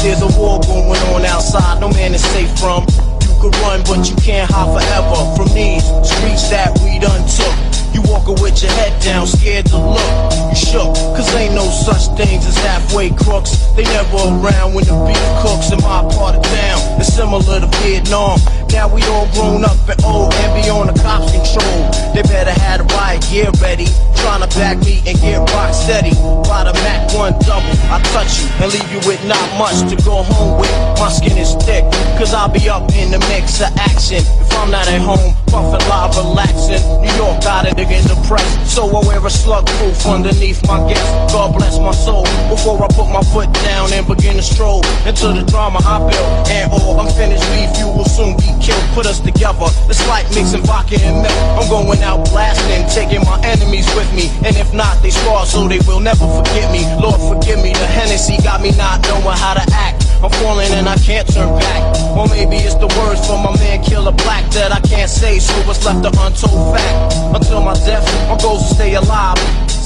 There's 0.00 0.22
a 0.22 0.40
war 0.40 0.58
going 0.60 1.02
on 1.12 1.24
outside, 1.26 1.80
no 1.80 1.90
man 1.90 2.14
is 2.14 2.24
safe 2.32 2.48
from. 2.58 2.86
You 3.20 3.36
could 3.40 3.54
run, 3.60 3.82
but 3.84 4.08
you 4.08 4.16
can't 4.16 4.50
hide 4.50 4.72
forever 4.72 5.36
from 5.36 5.52
these 5.52 5.84
streets 6.00 6.48
that 6.48 6.72
we 6.80 6.98
done 6.98 7.20
took. 7.28 7.52
You 7.92 8.00
walking 8.10 8.40
with 8.42 8.62
your 8.62 8.72
head 8.72 9.02
down, 9.02 9.26
scared 9.26 9.66
to 9.66 9.76
look. 9.76 10.32
You 10.48 10.55
shook, 10.66 10.94
cause 11.14 11.30
ain't 11.34 11.54
no 11.54 11.66
such 11.70 12.10
things 12.18 12.44
as 12.46 12.58
halfway 12.58 13.10
crooks. 13.10 13.54
They 13.76 13.84
never 13.84 14.16
around 14.16 14.74
when 14.74 14.84
the 14.84 14.96
beef 15.06 15.26
cooks 15.42 15.70
in 15.70 15.78
my 15.78 16.02
part 16.10 16.34
of 16.34 16.42
town. 16.42 16.98
The 16.98 17.06
it's 17.06 17.14
similar 17.14 17.60
to 17.60 17.70
Vietnam. 17.82 18.40
Now 18.72 18.92
we 18.92 19.02
all 19.06 19.30
grown 19.32 19.64
up 19.64 19.78
and 19.88 20.02
old 20.02 20.34
and 20.34 20.50
beyond 20.58 20.90
the 20.90 20.96
cops' 21.00 21.30
control. 21.30 21.78
They 22.12 22.22
better 22.26 22.50
have 22.50 22.82
the 22.82 22.86
riot 22.94 23.22
gear 23.30 23.50
ready. 23.62 23.86
Trying 24.18 24.42
to 24.42 24.50
back 24.58 24.78
me 24.82 25.02
and 25.06 25.14
get 25.20 25.38
rock 25.54 25.72
steady. 25.72 26.10
By 26.50 26.66
the 26.66 26.74
Mac 26.82 27.14
1 27.14 27.38
double, 27.46 27.76
I 27.94 28.02
touch 28.10 28.42
you 28.42 28.46
and 28.58 28.72
leave 28.72 28.90
you 28.90 29.00
with 29.06 29.22
not 29.24 29.46
much 29.56 29.86
to 29.86 29.96
go 30.02 30.26
home 30.26 30.58
with. 30.58 30.74
My 30.98 31.08
skin 31.08 31.38
is 31.38 31.54
thick, 31.62 31.84
cause 32.18 32.34
I'll 32.34 32.50
be 32.50 32.68
up 32.68 32.90
in 32.92 33.10
the 33.14 33.20
mix 33.30 33.60
of 33.62 33.70
action. 33.78 34.20
If 34.42 34.50
I'm 34.58 34.70
not 34.70 34.88
at 34.88 35.00
home, 35.00 35.36
puffin' 35.46 35.86
live, 35.88 36.16
relaxing. 36.16 36.82
New 37.00 37.14
York 37.14 37.40
got 37.44 37.70
a 37.70 37.70
nigga 37.70 38.02
depressed, 38.02 38.66
so 38.66 38.84
I 38.90 39.06
wear 39.06 39.24
a 39.24 39.30
slug 39.30 39.66
proof 39.78 40.06
underneath 40.06 40.55
my 40.64 40.80
guest. 40.88 41.04
God 41.32 41.52
bless 41.56 41.78
my 41.78 41.92
soul 41.92 42.24
before 42.48 42.80
I 42.82 42.88
put 42.88 43.08
my 43.12 43.22
foot 43.32 43.52
down 43.66 43.92
and 43.92 44.06
begin 44.06 44.36
to 44.36 44.42
stroll 44.42 44.84
into 45.04 45.28
the 45.32 45.44
drama 45.44 45.80
I 45.84 45.98
built. 45.98 46.48
And 46.48 46.72
all 46.72 47.00
unfinished 47.00 47.44
beef, 47.52 47.70
you 47.78 47.88
will 47.92 48.08
soon 48.08 48.36
be 48.36 48.48
killed. 48.64 48.82
Put 48.96 49.06
us 49.06 49.20
together, 49.20 49.68
it's 49.90 50.00
like 50.08 50.24
mixing 50.32 50.62
vodka 50.64 50.96
and 51.00 51.22
milk. 51.22 51.38
I'm 51.58 51.68
going 51.68 52.02
out 52.02 52.24
blasting, 52.30 52.86
taking 52.92 53.24
my 53.24 53.40
enemies 53.44 53.86
with 53.94 54.08
me. 54.14 54.32
And 54.46 54.56
if 54.56 54.72
not, 54.72 55.02
they 55.02 55.10
scar 55.10 55.44
so 55.46 55.68
they 55.68 55.80
will 55.84 56.00
never 56.00 56.24
forget 56.24 56.70
me. 56.72 56.86
Lord, 56.96 57.20
forgive 57.20 57.62
me. 57.62 57.72
The 57.72 57.86
Hennessy 57.86 58.36
got 58.42 58.62
me 58.62 58.72
not 58.76 59.02
knowing 59.08 59.36
how 59.36 59.54
to 59.54 59.64
act. 59.72 60.06
I'm 60.22 60.30
falling 60.40 60.72
and 60.72 60.88
I 60.88 60.96
can't 60.96 61.28
turn 61.28 61.58
back. 61.58 61.82
Or 62.16 62.26
maybe 62.28 62.56
it's 62.56 62.74
the 62.74 62.88
words 62.98 63.26
from 63.26 63.44
my 63.44 63.54
man 63.58 63.84
Killer 63.84 64.12
Black 64.12 64.50
that 64.52 64.72
I 64.72 64.80
can't 64.80 65.10
say, 65.10 65.38
so 65.38 65.52
what's 65.66 65.84
left 65.84 66.06
an 66.06 66.16
untold 66.18 66.74
fact. 66.74 67.14
Until 67.34 67.60
my 67.60 67.74
death, 67.84 68.04
my 68.28 68.38
goals 68.40 68.68
to 68.68 68.74
stay 68.74 68.94
alive. 68.94 69.36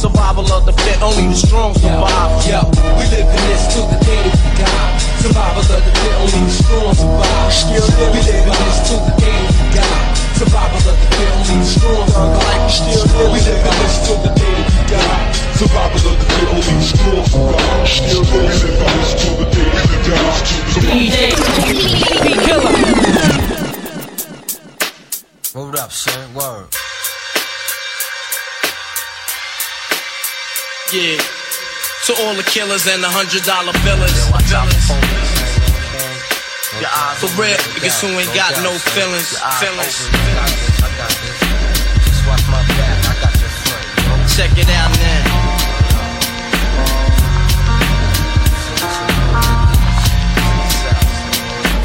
Survival 0.00 0.49
of 0.50 0.64
the 0.64 0.73
fit, 0.73 0.97
only 1.02 1.28
the 1.28 1.37
strong 1.37 1.75
survive. 1.75 2.33
Yo, 2.49 2.64
we 2.97 3.04
live 3.12 3.28
in 3.28 3.42
this 3.52 3.69
till 3.69 3.85
the 3.85 4.00
day 4.00 4.16
that 4.16 4.33
we 4.33 4.50
die. 4.57 4.97
Survival 5.21 5.61
of 5.61 5.69
the 5.69 5.92
fit, 6.00 6.14
only 6.25 6.40
the 6.40 6.54
strong 6.57 6.95
survive. 6.97 7.52
We 7.69 8.25
live 8.25 8.49
in 8.49 8.57
this 8.64 8.80
till 8.88 8.97
the 9.04 9.12
day 9.21 9.28
that 9.28 9.52
we 9.61 9.69
die. 9.76 10.16
Survival 10.40 10.80
of 10.88 10.97
the 10.97 11.04
fit, 11.12 11.28
only 11.37 11.52
the 11.52 11.69
strong 11.69 12.09
survive. 12.09 12.73
We 13.28 13.45
live 13.45 13.61
in 13.61 13.76
this 13.85 14.00
till 14.09 14.16
the 14.25 14.33
day 14.40 14.57
that 14.57 14.73
we 14.73 14.83
die. 14.88 15.37
Survival 15.61 16.00
of 16.00 16.16
the 16.16 16.25
fit, 16.33 16.49
only 16.49 16.64
the 16.64 16.80
strong 16.80 17.25
survive. 17.28 17.50
Yeah. 30.93 31.23
To 32.07 32.13
all 32.19 32.35
the 32.35 32.43
killers 32.43 32.89
and 32.89 32.99
the 32.99 33.07
hundred 33.07 33.47
dollar 33.47 33.71
billers. 33.87 34.11
For 37.23 37.31
real, 37.39 37.55
niggas 37.79 38.03
who 38.03 38.11
ain't 38.19 38.35
got 38.35 38.59
no 38.67 38.75
feelings. 38.75 39.39
Feelings. 39.63 40.11
Check 44.35 44.51
it 44.59 44.67
out 44.67 44.91
now. 44.99 45.71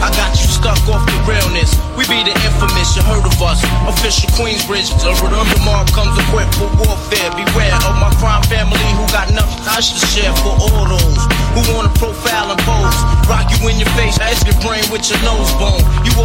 I 0.06 0.14
got 0.14 0.38
you 0.38 0.46
stuck 0.46 0.78
off 0.86 1.02
the 1.10 1.18
realness. 1.26 1.74
We 1.98 2.06
be 2.06 2.22
the 2.22 2.36
infamous, 2.46 2.94
you 2.94 3.02
heard 3.10 3.26
of 3.26 3.42
us. 3.42 3.58
Official 3.90 4.30
Queensbridge, 4.38 4.94
the 5.02 5.10
under 5.10 5.62
mark 5.66 5.90
comes 5.98 6.14
equipped 6.14 6.54
for 6.62 6.70
warfare. 6.78 7.34
Beware 7.34 7.74
of 7.90 7.98
my 7.98 8.14
crime 8.22 8.45
I 9.76 9.82
should 9.82 10.00
share 10.08 10.32
for 10.40 10.56
all 10.56 10.88
those 10.88 11.24
who 11.52 11.60
wanna 11.76 11.92
profile 12.00 12.48
and 12.48 12.62
pose. 12.64 12.96
Rock 13.28 13.52
you 13.52 13.60
in 13.68 13.76
your 13.76 13.92
face, 14.00 14.16
edge 14.24 14.40
your 14.48 14.56
brain 14.64 14.88
with 14.88 15.04
your 15.12 15.20
nose 15.28 15.52
bone. 15.60 15.84
You 16.08 16.16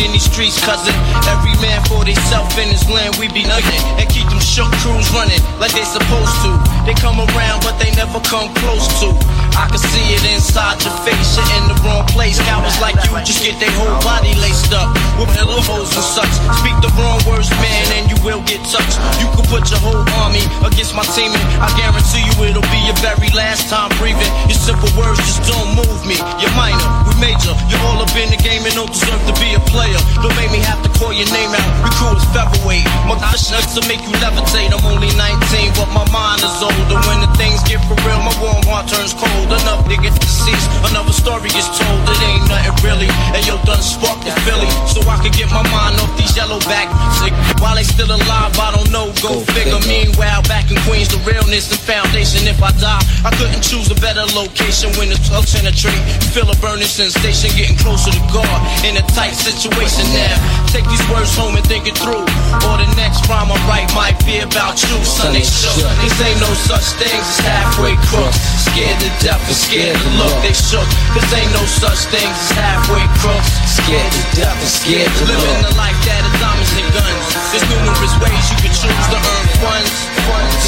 in 0.00 0.10
these 0.12 0.26
streets, 0.26 0.58
cousin. 0.64 0.94
Every 1.28 1.54
man 1.62 1.82
for 1.86 2.02
theyself 2.04 2.50
in 2.58 2.68
his 2.68 2.82
land, 2.90 3.14
we 3.20 3.28
be 3.30 3.44
nugget 3.46 3.82
and 4.00 4.06
keep 4.10 4.26
them 4.26 4.40
shook 4.42 4.70
crews 4.82 5.06
running 5.14 5.38
like 5.60 5.72
they 5.72 5.86
supposed 5.86 6.34
to. 6.42 6.50
They 6.88 6.94
come 6.98 7.20
around, 7.20 7.62
but 7.62 7.78
they 7.78 7.92
never 7.94 8.18
come 8.26 8.50
close 8.64 8.86
to. 9.04 9.14
I 9.54 9.70
can 9.70 9.78
see 9.78 10.18
it 10.18 10.24
inside 10.34 10.82
your 10.82 10.94
face, 11.06 11.38
you're 11.38 11.46
in 11.62 11.70
the 11.70 11.78
wrong 11.86 12.02
place. 12.10 12.40
Cowards 12.42 12.80
like 12.82 12.98
you 13.06 13.14
just 13.22 13.46
get 13.46 13.54
their 13.62 13.70
whole 13.78 13.94
body 14.02 14.34
laced 14.42 14.74
up 14.74 14.90
with 15.14 15.30
pillow 15.36 15.62
holes 15.62 15.94
and 15.94 16.02
such. 16.02 16.34
Speak 16.58 16.74
the 16.82 16.90
wrong 16.98 17.22
words, 17.22 17.48
man, 17.62 17.86
and 17.94 18.10
you 18.10 18.18
will 18.26 18.42
get 18.50 18.58
touched. 18.66 18.98
You 19.22 19.30
could 19.38 19.46
put 19.46 19.70
your 19.70 19.78
whole 19.78 20.02
army 20.26 20.42
against 20.66 20.98
my 20.98 21.06
team, 21.14 21.30
and 21.30 21.44
I 21.62 21.70
guarantee 21.78 22.26
you 22.26 22.34
it'll 22.50 22.66
be 22.74 22.80
your 22.82 22.98
very 22.98 23.30
last 23.30 23.70
time 23.70 23.94
breathing. 24.02 24.32
Your 24.50 24.58
simple 24.58 24.90
words 24.98 25.22
just 25.22 25.46
don't 25.46 25.78
move 25.78 26.02
me. 26.02 26.18
You're 26.42 26.54
minor, 26.58 26.82
we 27.06 27.14
major. 27.22 27.54
You're 27.70 27.82
all 27.86 28.02
up 28.02 28.10
in 28.18 28.34
the 28.34 28.40
game 28.42 28.66
and 28.66 28.74
don't 28.74 28.90
deserve 28.90 29.22
to 29.30 29.34
be 29.38 29.54
a 29.54 29.62
player. 29.70 29.83
Don't 29.92 30.32
make 30.40 30.48
me 30.48 30.64
have 30.64 30.80
to 30.80 30.90
call 30.96 31.12
your 31.12 31.28
name 31.28 31.52
out. 31.52 31.68
Your 31.84 31.92
crew 32.00 32.16
is 32.16 32.24
featherweight. 32.32 32.88
My 33.04 33.20
nuts 33.20 33.76
to 33.76 33.84
make 33.84 34.00
you 34.08 34.14
levitate. 34.24 34.72
I'm 34.72 34.80
only 34.88 35.12
19, 35.12 35.76
but 35.76 35.92
my 35.92 36.06
mind 36.08 36.40
is 36.40 36.56
older. 36.64 36.96
When 37.04 37.20
the 37.20 37.28
things 37.36 37.60
get 37.68 37.84
for 37.84 37.98
real, 38.08 38.20
my 38.24 38.32
warm 38.40 38.64
heart 38.64 38.88
turns 38.88 39.12
cold. 39.12 39.52
Enough 39.52 39.84
nigga 39.84 40.08
deceased, 40.16 40.70
another 40.88 41.12
story 41.12 41.52
is 41.52 41.68
told. 41.76 42.00
It 42.08 42.20
ain't 42.24 42.48
nothing 42.48 42.76
really. 42.80 43.10
And 43.36 43.44
yo, 43.44 43.60
done 43.68 43.84
sparked 43.84 44.24
the 44.24 44.32
Philly, 44.48 44.70
so 44.88 45.04
I 45.04 45.20
could 45.20 45.36
get 45.36 45.52
my 45.52 45.60
mind 45.68 46.00
off 46.00 46.12
these 46.16 46.32
yellow 46.32 46.60
back. 46.64 46.88
Sick. 47.20 47.36
While 47.60 47.76
they 47.76 47.84
still 47.84 48.08
alive, 48.08 48.56
I 48.56 48.72
don't 48.72 48.88
know. 48.88 49.12
Go, 49.20 49.44
figure. 49.52 49.76
Meanwhile, 49.84 50.40
back 50.48 50.72
in 50.72 50.80
Queens, 50.88 51.12
the 51.12 51.20
realness 51.28 51.68
and 51.68 51.80
foundation. 51.84 52.48
If 52.48 52.64
I 52.64 52.72
die, 52.80 53.04
I 53.20 53.30
couldn't 53.36 53.60
choose 53.60 53.92
a 53.92 53.98
better 54.00 54.24
location 54.32 54.88
when 54.96 55.12
the 55.12 55.20
tugs 55.28 55.52
penetrate. 55.52 56.00
Feel 56.32 56.48
a 56.48 56.56
burning 56.64 56.88
sensation, 56.88 57.52
getting 57.52 57.76
closer 57.76 58.08
to 58.08 58.22
God 58.32 58.56
in 58.88 58.96
a 58.96 59.04
tight 59.12 59.36
situation 59.36 59.73
now. 60.14 60.34
Take 60.70 60.86
these 60.90 61.02
words 61.10 61.34
home 61.34 61.54
and 61.54 61.66
think 61.66 61.86
it 61.86 61.98
through. 61.98 62.22
Or 62.66 62.74
the 62.78 62.86
next 62.98 63.26
rhyme 63.30 63.50
I 63.50 63.58
write 63.66 63.90
might 63.94 64.18
be 64.26 64.42
about 64.42 64.78
you, 64.82 64.94
son. 65.02 65.34
They 65.34 65.46
shook. 65.46 65.74
This 66.02 66.18
ain't 66.22 66.40
no 66.42 66.50
such 66.66 66.98
thing 66.98 67.14
as 67.14 67.38
halfway 67.42 67.94
crooks. 68.10 68.38
Scared 68.70 68.98
to 69.02 69.10
death 69.22 69.42
and 69.46 69.54
scared 69.54 69.94
to 69.94 70.10
look. 70.18 70.34
They 70.42 70.54
shook. 70.54 70.86
This 71.14 71.26
ain't 71.34 71.50
no 71.54 71.62
such 71.66 72.10
thing 72.10 72.26
as 72.26 72.50
halfway 72.54 73.06
crooks. 73.22 73.50
Scared 73.70 74.10
to 74.10 74.22
death 74.34 74.58
and 74.58 74.70
scared 74.70 75.10
to 75.10 75.22
look. 75.30 75.42
Living 75.42 75.62
the 75.62 75.74
life 75.78 75.98
that 76.06 76.22
is 76.22 76.34
diamonds 76.42 76.74
and 76.74 76.88
guns. 76.94 77.24
There's 77.54 77.66
numerous 77.70 78.14
ways 78.22 78.44
you 78.50 78.58
can 78.62 78.72
choose 78.74 79.06
to 79.14 79.18
earn 79.18 79.46
funds. 79.62 79.94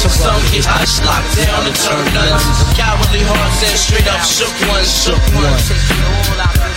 Some 0.07 0.39
get 0.55 0.63
hushed, 0.63 1.03
locked 1.03 1.35
down 1.35 1.67
and 1.67 1.75
turned 1.75 2.11
nuns. 2.15 2.43
Cowardly 2.79 3.27
hearts 3.27 3.59
and 3.59 3.75
straight 3.75 4.07
up 4.07 4.23
shook 4.23 4.55
ones, 4.71 4.87
shook 4.87 5.19
ones. 5.35 5.67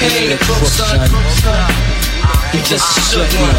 He 0.03 0.09
ain't 0.19 0.35
a 0.35 0.39
crook, 0.43 0.67
son. 0.67 2.10
He 2.53 2.59
just 2.63 3.13
shook 3.13 3.31
one. 3.41 3.55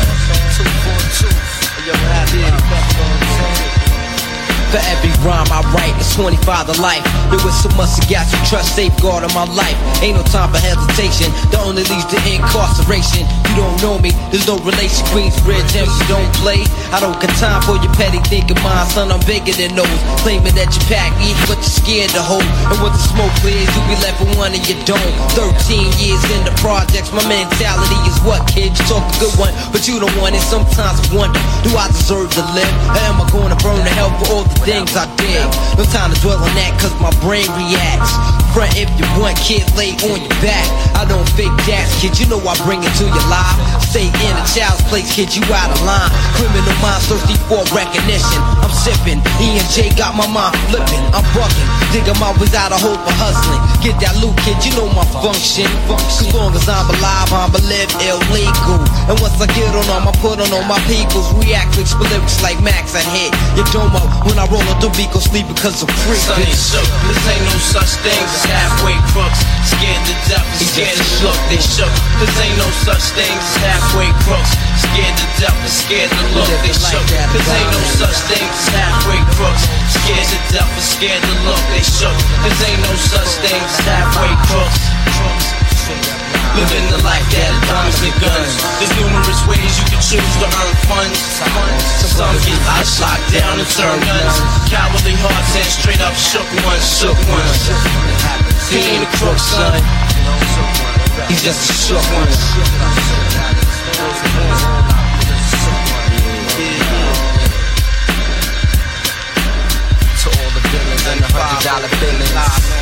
For 4.71 4.79
every 4.87 5.11
rhyme 5.19 5.51
I 5.51 5.59
write, 5.75 5.91
it's 5.99 6.15
25 6.15 6.71
to 6.71 6.75
life. 6.79 7.03
There 7.27 7.43
was 7.43 7.51
so 7.59 7.67
much 7.75 7.91
to 7.99 8.07
got 8.07 8.23
you 8.31 8.39
trust, 8.47 8.71
safeguard 8.71 9.27
on 9.27 9.33
my 9.35 9.43
life. 9.51 9.75
Ain't 9.99 10.15
no 10.15 10.23
time 10.23 10.47
for 10.47 10.63
hesitation. 10.63 11.27
The 11.51 11.59
only 11.59 11.83
leads 11.91 12.07
to 12.07 12.17
incarceration. 12.23 13.27
You 13.51 13.59
don't 13.59 13.75
know 13.83 13.99
me, 13.99 14.15
there's 14.31 14.47
no 14.47 14.55
relation. 14.63 15.03
Queensbridge, 15.11 15.75
MC 15.75 15.91
don't 16.07 16.31
play. 16.39 16.63
I 16.95 17.03
don't 17.03 17.19
got 17.19 17.35
time 17.35 17.59
for 17.67 17.75
your 17.83 17.91
petty 17.99 18.23
thinking, 18.31 18.55
mine, 18.63 18.87
son. 18.87 19.11
I'm 19.11 19.19
bigger 19.27 19.51
than 19.51 19.75
those. 19.75 19.91
Claiming 20.23 20.55
that 20.55 20.71
you 20.71 20.79
pack 20.87 21.11
me, 21.19 21.35
but 21.51 21.59
you're 21.59 21.75
scared 21.83 22.15
to 22.15 22.23
hold. 22.23 22.47
And 22.71 22.79
when 22.79 22.95
the 22.95 23.03
smoke 23.11 23.35
clears, 23.43 23.67
you 23.75 23.81
be 23.91 23.99
left 23.99 24.23
with 24.23 24.39
one 24.39 24.55
and 24.55 24.63
you 24.63 24.79
don't. 24.87 25.11
13 25.35 25.51
years 25.99 26.23
in 26.31 26.47
the 26.47 26.55
projects, 26.63 27.11
my 27.11 27.27
mentality 27.27 27.99
is 28.07 28.15
what, 28.23 28.47
kid? 28.47 28.71
You 28.71 28.83
talk 28.87 29.03
a 29.03 29.15
good 29.19 29.35
one, 29.35 29.51
but 29.75 29.83
you 29.83 29.99
don't 29.99 30.15
want 30.15 30.39
it. 30.39 30.43
Sometimes 30.47 31.03
I 31.03 31.11
wonder, 31.11 31.43
do 31.67 31.75
I 31.75 31.91
deserve 31.91 32.31
to 32.39 32.43
live? 32.55 32.71
Or 32.87 33.03
am 33.11 33.19
I 33.19 33.27
gonna 33.35 33.59
burn 33.59 33.83
to 33.83 33.91
hell 33.99 34.15
for 34.23 34.39
all 34.39 34.43
the 34.47 34.60
things 34.63 34.95
I 34.95 35.09
did? 35.17 35.45
No 35.77 35.83
time 35.89 36.13
to 36.13 36.17
dwell 36.21 36.37
on 36.37 36.53
that, 36.57 36.77
cause 36.77 36.93
my 37.01 37.13
brain 37.21 37.47
reacts. 37.57 38.13
Front 38.53 38.75
if 38.75 38.91
you 38.99 39.07
want, 39.15 39.39
kid, 39.39 39.63
lay 39.79 39.95
on 40.11 40.19
your 40.19 40.37
back. 40.43 40.67
I 40.99 41.07
don't 41.07 41.27
fake 41.33 41.55
that, 41.71 41.87
kid, 41.97 42.19
you 42.19 42.27
know 42.27 42.41
I 42.43 42.53
bring 42.67 42.83
it 42.83 42.93
to 42.99 43.05
your 43.07 43.27
life. 43.31 43.55
Stay 43.87 44.07
in 44.11 44.33
a 44.35 44.45
child's 44.47 44.83
place, 44.91 45.07
kid, 45.11 45.31
you 45.31 45.43
out 45.51 45.71
of 45.71 45.81
line. 45.87 46.11
Criminal 46.35 46.75
minds 46.83 47.07
thirsty 47.07 47.35
for 47.47 47.63
recognition. 47.71 48.39
I'm 48.59 48.71
sipping, 48.71 49.23
E 49.39 49.57
and 49.57 49.69
J 49.71 49.91
got 49.95 50.13
my 50.13 50.27
mind 50.27 50.55
flipping. 50.67 51.03
I'm 51.15 51.23
bucking, 51.31 51.67
digging 51.95 52.19
my 52.19 52.35
ways 52.37 52.53
out 52.53 52.75
of 52.75 52.79
hope 52.83 52.99
for 53.01 53.15
hustling. 53.15 53.61
Get 53.79 53.97
that 54.03 54.19
loot, 54.19 54.35
kid, 54.43 54.59
you 54.67 54.71
know 54.77 54.91
my 54.91 55.07
function. 55.23 55.67
As 55.95 56.27
long 56.35 56.51
as 56.53 56.67
I'm 56.67 56.87
alive, 56.91 57.31
I'm 57.31 57.55
a 57.55 57.61
live 57.65 57.91
illegal. 58.03 58.83
And 59.07 59.15
once 59.23 59.39
I 59.39 59.47
get 59.55 59.71
on 59.71 59.87
them, 59.87 60.07
I 60.07 60.13
put 60.19 60.43
on 60.43 60.51
all 60.51 60.67
my 60.67 60.79
peoples. 60.91 61.31
React 61.39 61.79
with 61.79 61.91
lyrics 62.03 62.43
like 62.43 62.59
Max, 62.59 62.93
I 62.99 63.03
hit 63.15 63.31
your 63.55 63.67
dome 63.71 63.95
up 63.95 64.27
when 64.27 64.35
I 64.35 64.45
roll 64.51 64.67
up 64.67 64.83
the 64.83 64.91
beat, 64.99 65.07
go 65.15 65.23
sleep 65.23 65.47
because 65.47 65.79
I'm 65.79 65.87
free. 66.03 66.19
Son 66.19 66.35
ain't 66.35 66.51
shook. 66.51 66.83
This 67.07 67.23
ain't 67.31 67.45
no 67.47 67.55
such 67.63 67.95
thing 68.03 68.19
as 68.19 68.43
halfway 68.43 68.99
crooks. 69.15 69.39
Scared 69.63 70.03
to 70.03 70.15
death 70.27 70.43
and 70.43 70.67
scared 70.67 70.91
to 70.99 71.07
look. 71.23 71.39
They 71.47 71.61
shook. 71.63 71.93
This 72.19 72.35
ain't 72.35 72.59
no 72.59 72.67
such 72.83 73.15
thing 73.15 73.31
as 73.31 73.55
halfway 73.63 74.11
crooks. 74.27 74.51
Scared 74.83 75.15
to 75.15 75.25
death 75.39 75.55
and 75.55 75.71
scared 75.71 76.11
to 76.11 76.23
look. 76.35 76.51
They 76.67 76.75
shook. 76.75 77.07
This 77.31 77.47
ain't 77.47 77.71
no 77.71 77.81
such 77.95 78.19
thing 78.27 78.43
as 78.43 78.67
halfway 78.75 79.21
crooks. 79.39 79.63
Scared 79.95 80.27
to 80.27 80.39
death 80.51 80.67
and 80.67 80.83
scared 80.83 81.23
to 81.23 81.33
look. 81.47 81.63
They 81.71 81.83
shook. 81.87 82.17
This 82.43 82.59
ain't 82.67 82.83
no 82.83 82.93
such 82.99 83.31
thing 83.39 83.55
as 83.63 83.79
halfway 83.87 84.35
crooks. 84.51 86.20
Living 86.51 86.83
the 86.91 86.99
life 87.07 87.23
that 87.31 87.51
comes 87.63 87.95
with 88.03 88.11
guns. 88.19 88.59
There's 88.75 88.91
numerous 88.99 89.39
ways 89.47 89.71
you 89.79 89.87
can 89.87 90.03
choose 90.03 90.33
to 90.43 90.47
earn 90.51 90.75
funds. 90.83 91.15
Some 92.11 92.35
get 92.43 92.59
ice 92.75 92.99
locked 92.99 93.31
down 93.31 93.55
and 93.55 93.69
turn 93.71 93.95
guns. 94.03 94.35
Cowardly 94.67 95.15
hearts 95.15 95.55
and 95.55 95.71
straight 95.71 96.03
up 96.03 96.11
shook 96.11 96.43
ones, 96.67 96.83
shook 96.83 97.15
ones. 97.31 97.71
He 98.67 98.83
ain't 98.83 99.07
a 99.07 99.11
crook, 99.15 99.39
son. 99.39 99.79
He's 101.31 101.39
just 101.39 101.71
a 101.71 101.73
shook 101.73 102.03
one. 102.19 102.27
To 110.19 110.27
all 110.27 110.51
the 110.51 110.61
villains 110.67 111.05
and 111.07 111.19
the 111.23 111.27
hundred 111.31 111.63
dollar 111.63 111.87
billings. 112.03 112.80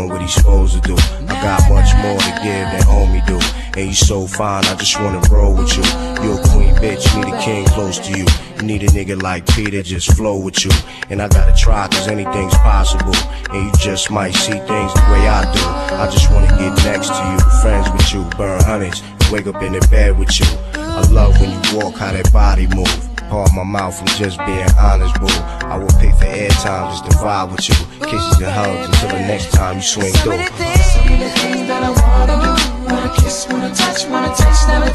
Doing 0.00 0.12
what 0.12 0.22
he's 0.22 0.34
supposed 0.34 0.74
to 0.74 0.80
do. 0.80 0.96
I 1.28 1.34
got 1.42 1.60
much 1.68 1.92
more 2.02 2.18
to 2.18 2.32
give 2.42 2.66
than 2.72 2.82
homie 2.82 3.24
do. 3.26 3.38
And 3.78 3.88
you 3.88 3.94
so 3.94 4.26
fine, 4.26 4.64
I 4.64 4.74
just 4.74 4.98
wanna 5.00 5.20
roll 5.30 5.54
with 5.54 5.76
you. 5.76 5.84
You 6.22 6.38
a 6.38 6.48
queen 6.48 6.74
bitch, 6.76 7.04
need 7.16 7.32
a 7.32 7.40
king 7.40 7.66
close 7.66 7.98
to 7.98 8.10
you. 8.18 8.26
You 8.56 8.62
need 8.62 8.82
a 8.82 8.86
nigga 8.86 9.20
like 9.22 9.46
Peter, 9.54 9.82
just 9.82 10.16
flow 10.16 10.38
with 10.38 10.64
you. 10.64 10.70
And 11.08 11.20
I 11.22 11.28
gotta 11.28 11.54
try, 11.54 11.88
cause 11.88 12.08
anything's 12.08 12.54
possible. 12.58 13.14
And 13.52 13.66
you 13.66 13.72
just 13.78 14.10
might 14.10 14.34
see 14.34 14.58
things 14.70 14.92
the 14.94 15.04
way 15.12 15.28
I 15.28 15.42
do. 15.52 15.64
I 15.96 16.08
just 16.10 16.30
wanna 16.30 16.50
get 16.58 16.72
next 16.84 17.08
to 17.08 17.22
you, 17.30 17.38
friends 17.60 17.88
with 17.92 18.12
you, 18.12 18.24
burn 18.36 18.62
hundreds, 18.62 19.02
wake 19.30 19.46
up 19.46 19.62
in 19.62 19.72
the 19.72 19.86
bed 19.90 20.18
with 20.18 20.38
you. 20.40 20.46
I 20.74 21.00
love 21.10 21.38
when 21.40 21.50
you 21.50 21.78
walk, 21.78 21.94
how 21.96 22.12
that 22.12 22.32
body 22.32 22.66
move. 22.68 23.09
Part 23.30 23.54
my 23.54 23.62
mouth 23.62 23.96
from 23.96 24.08
just 24.08 24.38
being 24.38 24.66
honest, 24.76 25.14
boo. 25.20 25.28
I 25.62 25.78
will 25.78 25.86
pay 26.00 26.10
for 26.10 26.24
airtime 26.24 26.90
just 26.90 27.04
to 27.04 27.16
vibe 27.18 27.52
with 27.52 27.68
you. 27.68 27.76
Kisses 28.04 28.40
and 28.42 28.50
hugs 28.50 28.88
until 28.88 29.08
the 29.10 29.20
next 29.20 29.52
time 29.52 29.76
you 29.76 29.82
swing 29.82 30.12
through. 30.14 30.32
things 30.32 31.68
that 31.70 31.84
I 31.84 31.90
wanna 31.94 32.42
do. 32.42 32.92
Wanna 32.92 33.14
kiss, 33.14 33.46
wanna 33.48 33.72
touch, 33.72 34.08
wanna 34.08 34.34
taste, 34.34 34.66
never 34.66 34.90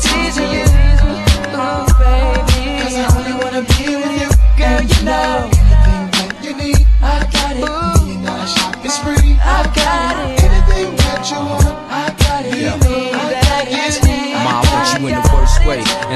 you. 0.51 0.67
Ooh, 1.55 1.87
baby. 1.95 2.75
Cause 2.83 2.95
I 2.99 3.07
only 3.15 3.33
wanna 3.41 3.61
be 3.61 3.95
with 3.95 4.19
you. 4.19 4.29
Girl, 4.59 4.81
you 4.83 5.05
know. 5.05 5.49
Anything 5.55 6.03
that 6.11 6.43
you 6.43 6.53
need, 6.57 6.85
I 7.01 7.23
got 7.31 7.55
it. 7.55 7.61
Million 7.61 7.94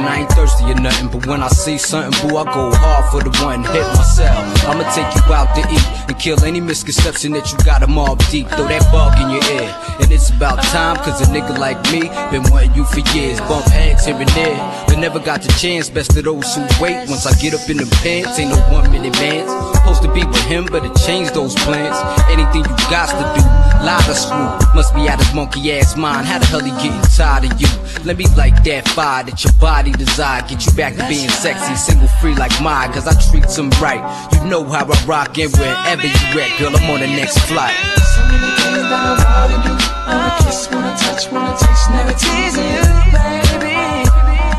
I 0.10 0.22
ain't 0.22 0.32
thirsty 0.32 0.66
or 0.66 0.76
nothing, 0.82 1.10
but 1.10 1.28
when 1.28 1.44
I 1.44 1.50
see 1.50 1.78
something, 1.78 2.12
boo, 2.28 2.36
I 2.36 2.44
go 2.46 2.74
hard 2.74 3.06
for 3.12 3.22
the 3.22 3.30
one 3.46 3.62
hit 3.62 3.86
myself. 3.94 4.42
I'ma 4.66 4.82
take 4.98 5.06
you 5.14 5.22
out 5.32 5.54
to 5.54 5.62
eat 5.70 6.10
and 6.10 6.18
kill 6.20 6.44
any 6.44 6.60
misconception 6.60 7.34
that 7.34 7.52
you 7.52 7.58
got 7.64 7.84
a 7.84 7.88
mob 7.88 8.18
deep. 8.32 8.48
Throw 8.50 8.68
that 8.68 8.92
bug 8.92 9.14
in 9.22 9.30
your 9.30 9.46
ear. 9.62 9.70
And 10.02 10.12
it's 10.12 10.32
about 10.32 10.64
time, 10.74 10.96
cause 10.98 11.22
a 11.22 11.32
nigga 11.32 11.60
like 11.60 11.78
me 11.94 12.10
been 12.32 12.42
wanting 12.50 12.74
you 12.74 12.86
for 12.86 13.02
years. 13.16 13.40
Bump 13.42 13.66
heads 13.66 14.06
here 14.06 14.16
and 14.16 14.30
there, 14.30 14.58
but 14.88 14.98
never 14.98 15.20
got 15.20 15.44
the 15.44 15.54
chance. 15.60 15.90
Best 15.90 16.18
of 16.18 16.24
those 16.24 16.56
who 16.56 16.66
wait. 16.82 17.08
Once 17.08 17.28
I 17.28 17.38
get 17.40 17.54
up 17.54 17.70
in 17.70 17.78
the 17.78 17.86
pants, 18.02 18.40
ain't 18.40 18.50
no 18.50 18.58
one 18.74 18.92
minute 18.92 19.14
advance. 19.14 19.69
Supposed 19.80 20.04
to 20.04 20.14
be 20.14 20.26
with 20.26 20.44
him, 20.44 20.68
but 20.70 20.84
it 20.84 20.94
changed 21.08 21.34
those 21.34 21.56
plans. 21.56 21.96
Anything 22.30 22.68
you 22.68 22.76
got 22.92 23.08
to 23.10 23.26
do, 23.34 23.42
lie 23.86 24.04
to 24.06 24.14
screw. 24.14 24.52
Must 24.76 24.94
be 24.94 25.08
out 25.08 25.18
his 25.20 25.34
monkey 25.34 25.72
ass 25.72 25.96
mind. 25.96 26.28
How 26.28 26.38
the 26.38 26.46
hell 26.46 26.60
he 26.60 26.72
getting 26.84 27.02
tired 27.16 27.50
of 27.50 27.60
you? 27.60 27.68
Let 28.04 28.18
me 28.18 28.26
like 28.36 28.62
that 28.66 28.88
fire 28.90 29.24
that 29.24 29.44
your 29.44 29.54
body 29.54 29.92
desire. 29.92 30.42
Get 30.48 30.66
you 30.66 30.74
back 30.74 30.96
to 30.98 31.08
being 31.08 31.30
sexy, 31.30 31.76
single 31.76 32.10
free 32.20 32.36
like 32.36 32.52
mine. 32.62 32.92
Cause 32.92 33.08
I 33.08 33.16
treat 33.32 33.48
them 33.48 33.72
right. 33.82 34.04
You 34.34 34.44
know 34.50 34.64
how 34.66 34.84
I 34.84 34.98
rock 35.06 35.38
and 35.40 35.52
wherever 35.56 36.04
you 36.04 36.40
at, 36.44 36.52
girl, 36.60 36.76
I'm 36.76 36.90
on 36.92 37.00
the 37.00 37.08
next 37.08 37.40
flight. 37.48 37.74
So 38.14 38.22
many 38.28 38.52
things 38.60 38.84
that 38.84 39.00
I 39.00 39.48
wanna 39.48 39.64
do. 39.64 39.74
Wanna 40.12 40.44
kiss, 40.44 40.68
wanna 40.70 40.94
touch, 41.00 41.32
wanna 41.32 41.56
taste, 41.56 41.88
never 41.96 42.14
teasing 42.20 42.68
you, 42.68 42.84
baby. 43.16 43.80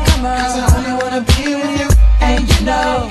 Come 0.09 0.25
on. 0.25 0.33
Cause 0.33 0.57
I 0.57 0.65
only 0.75 0.93
wanna 0.97 1.21
be 1.37 1.55
with 1.55 1.73
you. 1.77 1.89
And 2.25 2.41
you 2.49 2.65
know, 2.65 3.10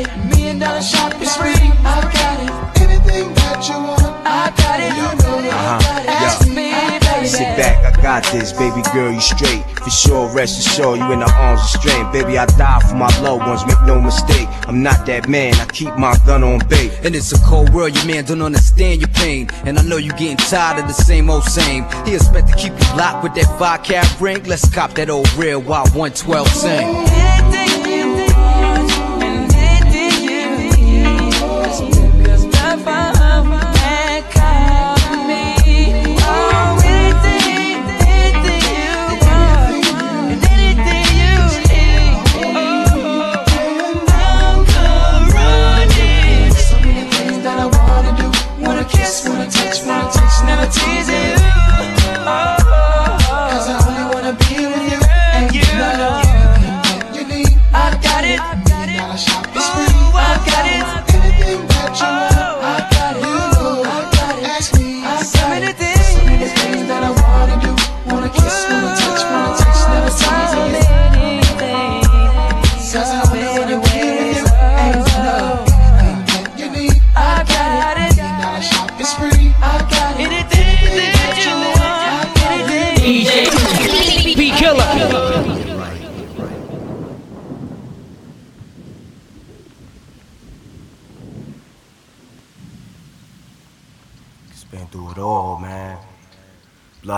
it. 0.00 0.08
Million 0.26 0.58
dollar 0.58 0.82
shopping 0.82 1.26
spree, 1.26 1.52
I 1.84 2.00
got 2.12 2.36
it. 2.40 2.82
Anything 2.82 3.34
that 3.34 3.68
you 3.68 3.76
want, 3.76 4.02
I 4.26 4.52
got 4.56 4.80
it. 4.80 4.92
You 4.96 5.08
know 5.22 5.42
that 5.42 5.52
I 5.52 5.60
uh-huh. 5.60 5.78
got 5.80 6.02
it. 6.02 6.08
Ask 6.08 6.48
me, 6.48 6.72
baby. 7.06 7.28
Sit 7.28 7.56
back, 7.56 7.76
I 7.84 8.02
got 8.02 8.24
this, 8.32 8.52
baby 8.52 8.82
girl, 8.92 9.12
you 9.12 9.20
straight. 9.20 9.64
For 9.80 9.90
sure, 9.90 10.34
rest 10.34 10.58
assured, 10.58 10.98
you 10.98 11.12
in 11.12 11.20
the 11.20 11.32
arms 11.38 11.60
of 11.60 11.80
strength. 11.80 12.12
Baby, 12.12 12.38
I 12.38 12.46
die 12.46 12.80
for 12.88 12.94
my 12.94 13.10
loved 13.20 13.46
ones, 13.46 13.64
make 13.66 13.80
no 13.86 14.00
mistake. 14.00 14.48
I'm 14.68 14.82
not 14.82 15.06
that 15.06 15.28
man, 15.28 15.54
I 15.54 15.66
keep 15.66 15.94
my 15.96 16.16
gun 16.26 16.42
on 16.42 16.60
bait. 16.68 16.92
And 17.02 17.14
it's 17.14 17.32
a 17.32 17.38
cold 17.46 17.72
world, 17.72 17.94
your 17.94 18.06
man 18.06 18.24
don't 18.24 18.42
understand 18.42 19.00
your 19.00 19.10
pain. 19.10 19.48
And 19.64 19.78
I 19.78 19.82
know 19.82 19.96
you 19.96 20.10
getting 20.12 20.36
tired 20.36 20.80
of 20.80 20.88
the 20.88 20.94
same 20.94 21.30
old 21.30 21.44
same. 21.44 21.84
He 22.04 22.14
expect 22.14 22.48
to 22.48 22.56
keep 22.56 22.72
you 22.72 22.96
locked 22.96 23.22
with 23.22 23.34
that 23.34 23.58
five 23.58 23.82
carat 23.84 24.20
ring. 24.20 24.42
Let's 24.44 24.68
cop 24.68 24.92
that 24.94 25.10
old 25.10 25.32
real 25.34 25.60
while 25.60 25.86
112 25.88 26.48
sing. 26.48 27.69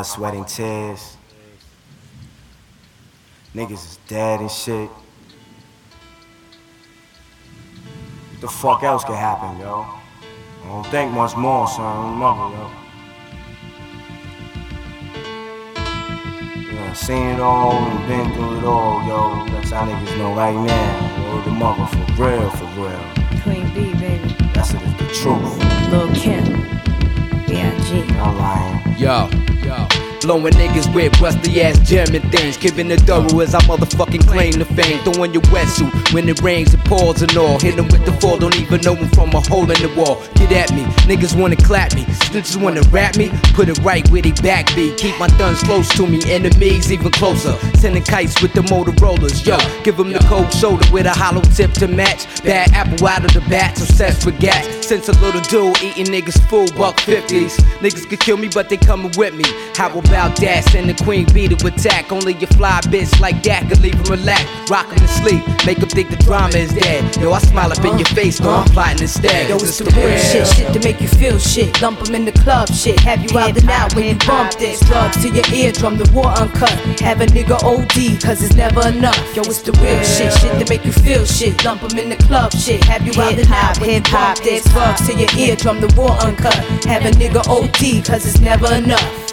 Blood, 0.03 0.09
sweat, 0.09 0.35
and 0.35 0.49
tears. 0.49 1.17
Niggas 3.55 3.71
is 3.73 3.99
dead 4.09 4.41
and 4.41 4.51
shit. 4.51 4.91
What 8.31 8.41
the 8.41 8.49
fuck 8.49 8.83
else 8.83 9.05
could 9.05 9.15
happen, 9.15 9.61
yo? 9.61 9.87
I 10.65 10.67
don't 10.67 10.87
think 10.89 11.13
much 11.13 11.37
more, 11.37 11.69
son. 11.69 12.15
Mother, 12.15 12.57
yo. 12.57 12.71
Yeah, 16.73 16.93
seen 16.95 17.27
it 17.29 17.41
all 17.41 17.75
and 17.75 18.09
been 18.09 18.35
through 18.35 18.59
it 18.59 18.65
all, 18.65 19.07
yo. 19.07 19.47
That's 19.53 19.71
how 19.71 19.87
niggas 19.87 20.19
know 20.19 20.35
right 20.35 20.57
now. 20.57 21.33
Word 21.33 21.45
the 21.45 21.53
mother 21.53 21.87
for 21.87 22.25
real, 22.25 22.51
for 22.51 22.67
real. 22.75 23.05
Queen 23.45 23.73
B, 23.73 23.95
baby. 24.01 24.35
That's 24.53 24.75
it, 24.75 24.83
it's 24.83 24.99
the 24.99 25.07
truth. 25.23 25.91
Lil 25.93 26.13
Kim. 26.13 26.82
Yo, 28.99 29.29
yo. 29.65 29.89
Blowing 30.23 30.55
niggas 30.55 30.95
with 30.95 31.21
rusty 31.21 31.61
ass 31.63 31.77
German 31.81 32.23
things. 32.31 32.57
Keeping 32.57 32.91
it 32.93 33.01
thorough 33.01 33.41
as 33.41 33.57
I 33.57 33.61
motherfucking 33.63 34.29
claim 34.29 34.53
the 34.53 34.65
fame. 34.65 35.03
Throwing 35.03 35.33
your 35.33 35.43
wetsuit 35.51 36.13
when 36.13 36.29
it 36.29 36.41
rains, 36.43 36.73
it 36.73 36.85
pours 36.85 37.23
and 37.23 37.37
all. 37.37 37.59
Hit 37.59 37.77
'em 37.77 37.89
with 37.89 38.05
the 38.05 38.13
fall, 38.21 38.39
don't 38.39 38.55
even 38.61 38.81
know 38.83 38.93
know 38.95 39.01
'em 39.01 39.09
from 39.11 39.31
a 39.31 39.41
hole 39.41 39.71
in 39.71 39.81
the 39.83 39.93
wall. 39.97 40.23
Get 40.35 40.53
at 40.53 40.73
me, 40.73 40.83
niggas 41.09 41.35
wanna 41.37 41.57
clap 41.57 41.95
me. 41.95 42.05
Snitches 42.27 42.57
wanna 42.57 42.83
rap 42.91 43.17
me, 43.17 43.31
put 43.55 43.69
it 43.69 43.79
right 43.83 44.09
where 44.11 44.23
they 44.23 44.33
back 44.43 44.75
be. 44.75 44.93
Keep 44.97 45.19
my 45.19 45.29
guns 45.39 45.61
close 45.63 45.89
to 45.97 46.07
me, 46.07 46.21
enemies 46.31 46.93
even 46.93 47.11
closer. 47.11 47.55
Sending 47.75 48.03
kites 48.03 48.41
with 48.43 48.53
the 48.53 48.63
Motorola's, 48.63 49.45
yo. 49.47 49.59
Give 49.83 49.99
'em 49.99 50.13
the 50.13 50.21
cold 50.21 50.53
shoulder 50.55 50.87
with 50.93 51.07
a 51.07 51.11
hollow 51.11 51.43
tip 51.57 51.73
to 51.75 51.89
match. 51.89 52.27
Bad 52.45 52.73
apple 52.75 53.07
out 53.07 53.25
of 53.25 53.33
the 53.33 53.41
bat, 53.43 53.81
obsessed 53.81 54.25
with 54.27 54.39
gas. 54.39 54.65
Since 54.93 55.09
a 55.09 55.19
little 55.23 55.41
dude 55.41 55.83
eating 55.83 56.13
niggas 56.13 56.39
full 56.51 56.67
buck 56.77 56.99
50s. 56.99 57.57
Niggas 57.81 58.07
could 58.11 58.21
kill 58.21 58.37
me, 58.37 58.51
but 58.53 58.69
they 58.69 58.77
coming 58.77 59.11
with 59.17 59.33
me. 59.33 59.45
How 59.75 59.89
about 59.89 60.37
that? 60.37 60.65
Send 60.69 60.91
the 60.91 61.03
queen 61.03 61.25
bee 61.33 61.49
to 61.49 61.57
attack. 61.67 62.13
Only 62.13 62.35
a 62.35 62.47
fly 62.47 62.79
bitch 62.83 63.19
like 63.19 63.43
that 63.45 63.67
could 63.71 63.81
leave 63.81 63.95
him 63.95 64.05
relax. 64.05 64.45
Rock 64.69 64.93
him 64.93 64.99
to 64.99 65.09
sleep, 65.09 65.43
make 65.65 65.79
him 65.79 65.89
think 65.89 66.11
the 66.11 66.17
drama 66.17 66.59
is 66.59 66.75
dead. 66.75 67.17
Yo, 67.17 67.33
I 67.33 67.39
smile 67.39 67.73
up 67.73 67.83
in 67.83 67.97
your 67.97 68.07
face, 68.09 68.39
though 68.39 68.51
I'm 68.51 68.69
plotting 68.69 69.01
instead. 69.01 69.49
Yo, 69.49 69.57
it's 69.57 69.79
the 69.79 69.85
real 69.97 70.19
shit, 70.19 70.47
shit 70.47 70.71
to 70.75 70.81
make 70.87 71.01
you 71.01 71.09
feel 71.09 71.39
shit. 71.39 71.81
Lump 71.81 72.07
'em 72.07 72.15
in 72.15 72.27
the 72.27 72.33
club, 72.45 72.69
shit. 72.69 73.01
Have 73.01 73.25
you 73.25 73.39
out 73.39 73.57
and 73.57 73.71
out 73.71 73.97
when 73.97 74.05
you 74.05 74.17
bump 74.27 74.53
this. 74.59 74.81
Drugs 74.81 75.17
to 75.23 75.31
your 75.31 75.47
eardrum, 75.55 75.97
the 75.97 76.05
war 76.13 76.29
uncut. 76.37 76.77
Have 77.01 77.23
a 77.23 77.27
nigga 77.29 77.57
OD, 77.65 78.21
cause 78.21 78.43
it's 78.43 78.57
never 78.57 78.87
enough. 78.89 79.17
Yo, 79.35 79.41
it's 79.41 79.63
the 79.63 79.73
real 79.81 80.05
shit, 80.05 80.35
shit 80.35 80.53
to 80.61 80.69
make 80.69 80.85
you 80.85 80.93
feel 80.93 81.25
shit. 81.25 81.65
Lump 81.65 81.83
'em 81.83 81.99
in 81.99 82.11
the 82.11 82.21
club, 82.29 82.53
shit. 82.53 82.85
Have 82.85 83.07
you 83.07 83.19
out 83.23 83.39
and 83.39 83.51
out 83.51 83.81
when 83.81 83.89
you 83.89 84.03
bump 84.13 84.37
this. 84.41 84.63
To 84.83 85.15
your 85.15 85.31
eardrum, 85.39 85.81
the 85.81 85.93
war 85.97 86.11
uncut. 86.21 86.55
Have 86.85 87.07
a 87.07 87.11
nigga 87.13 87.41
OD, 87.49 88.05
cause 88.05 88.27
it's 88.27 88.41
never 88.41 88.67
enough. 88.75 89.33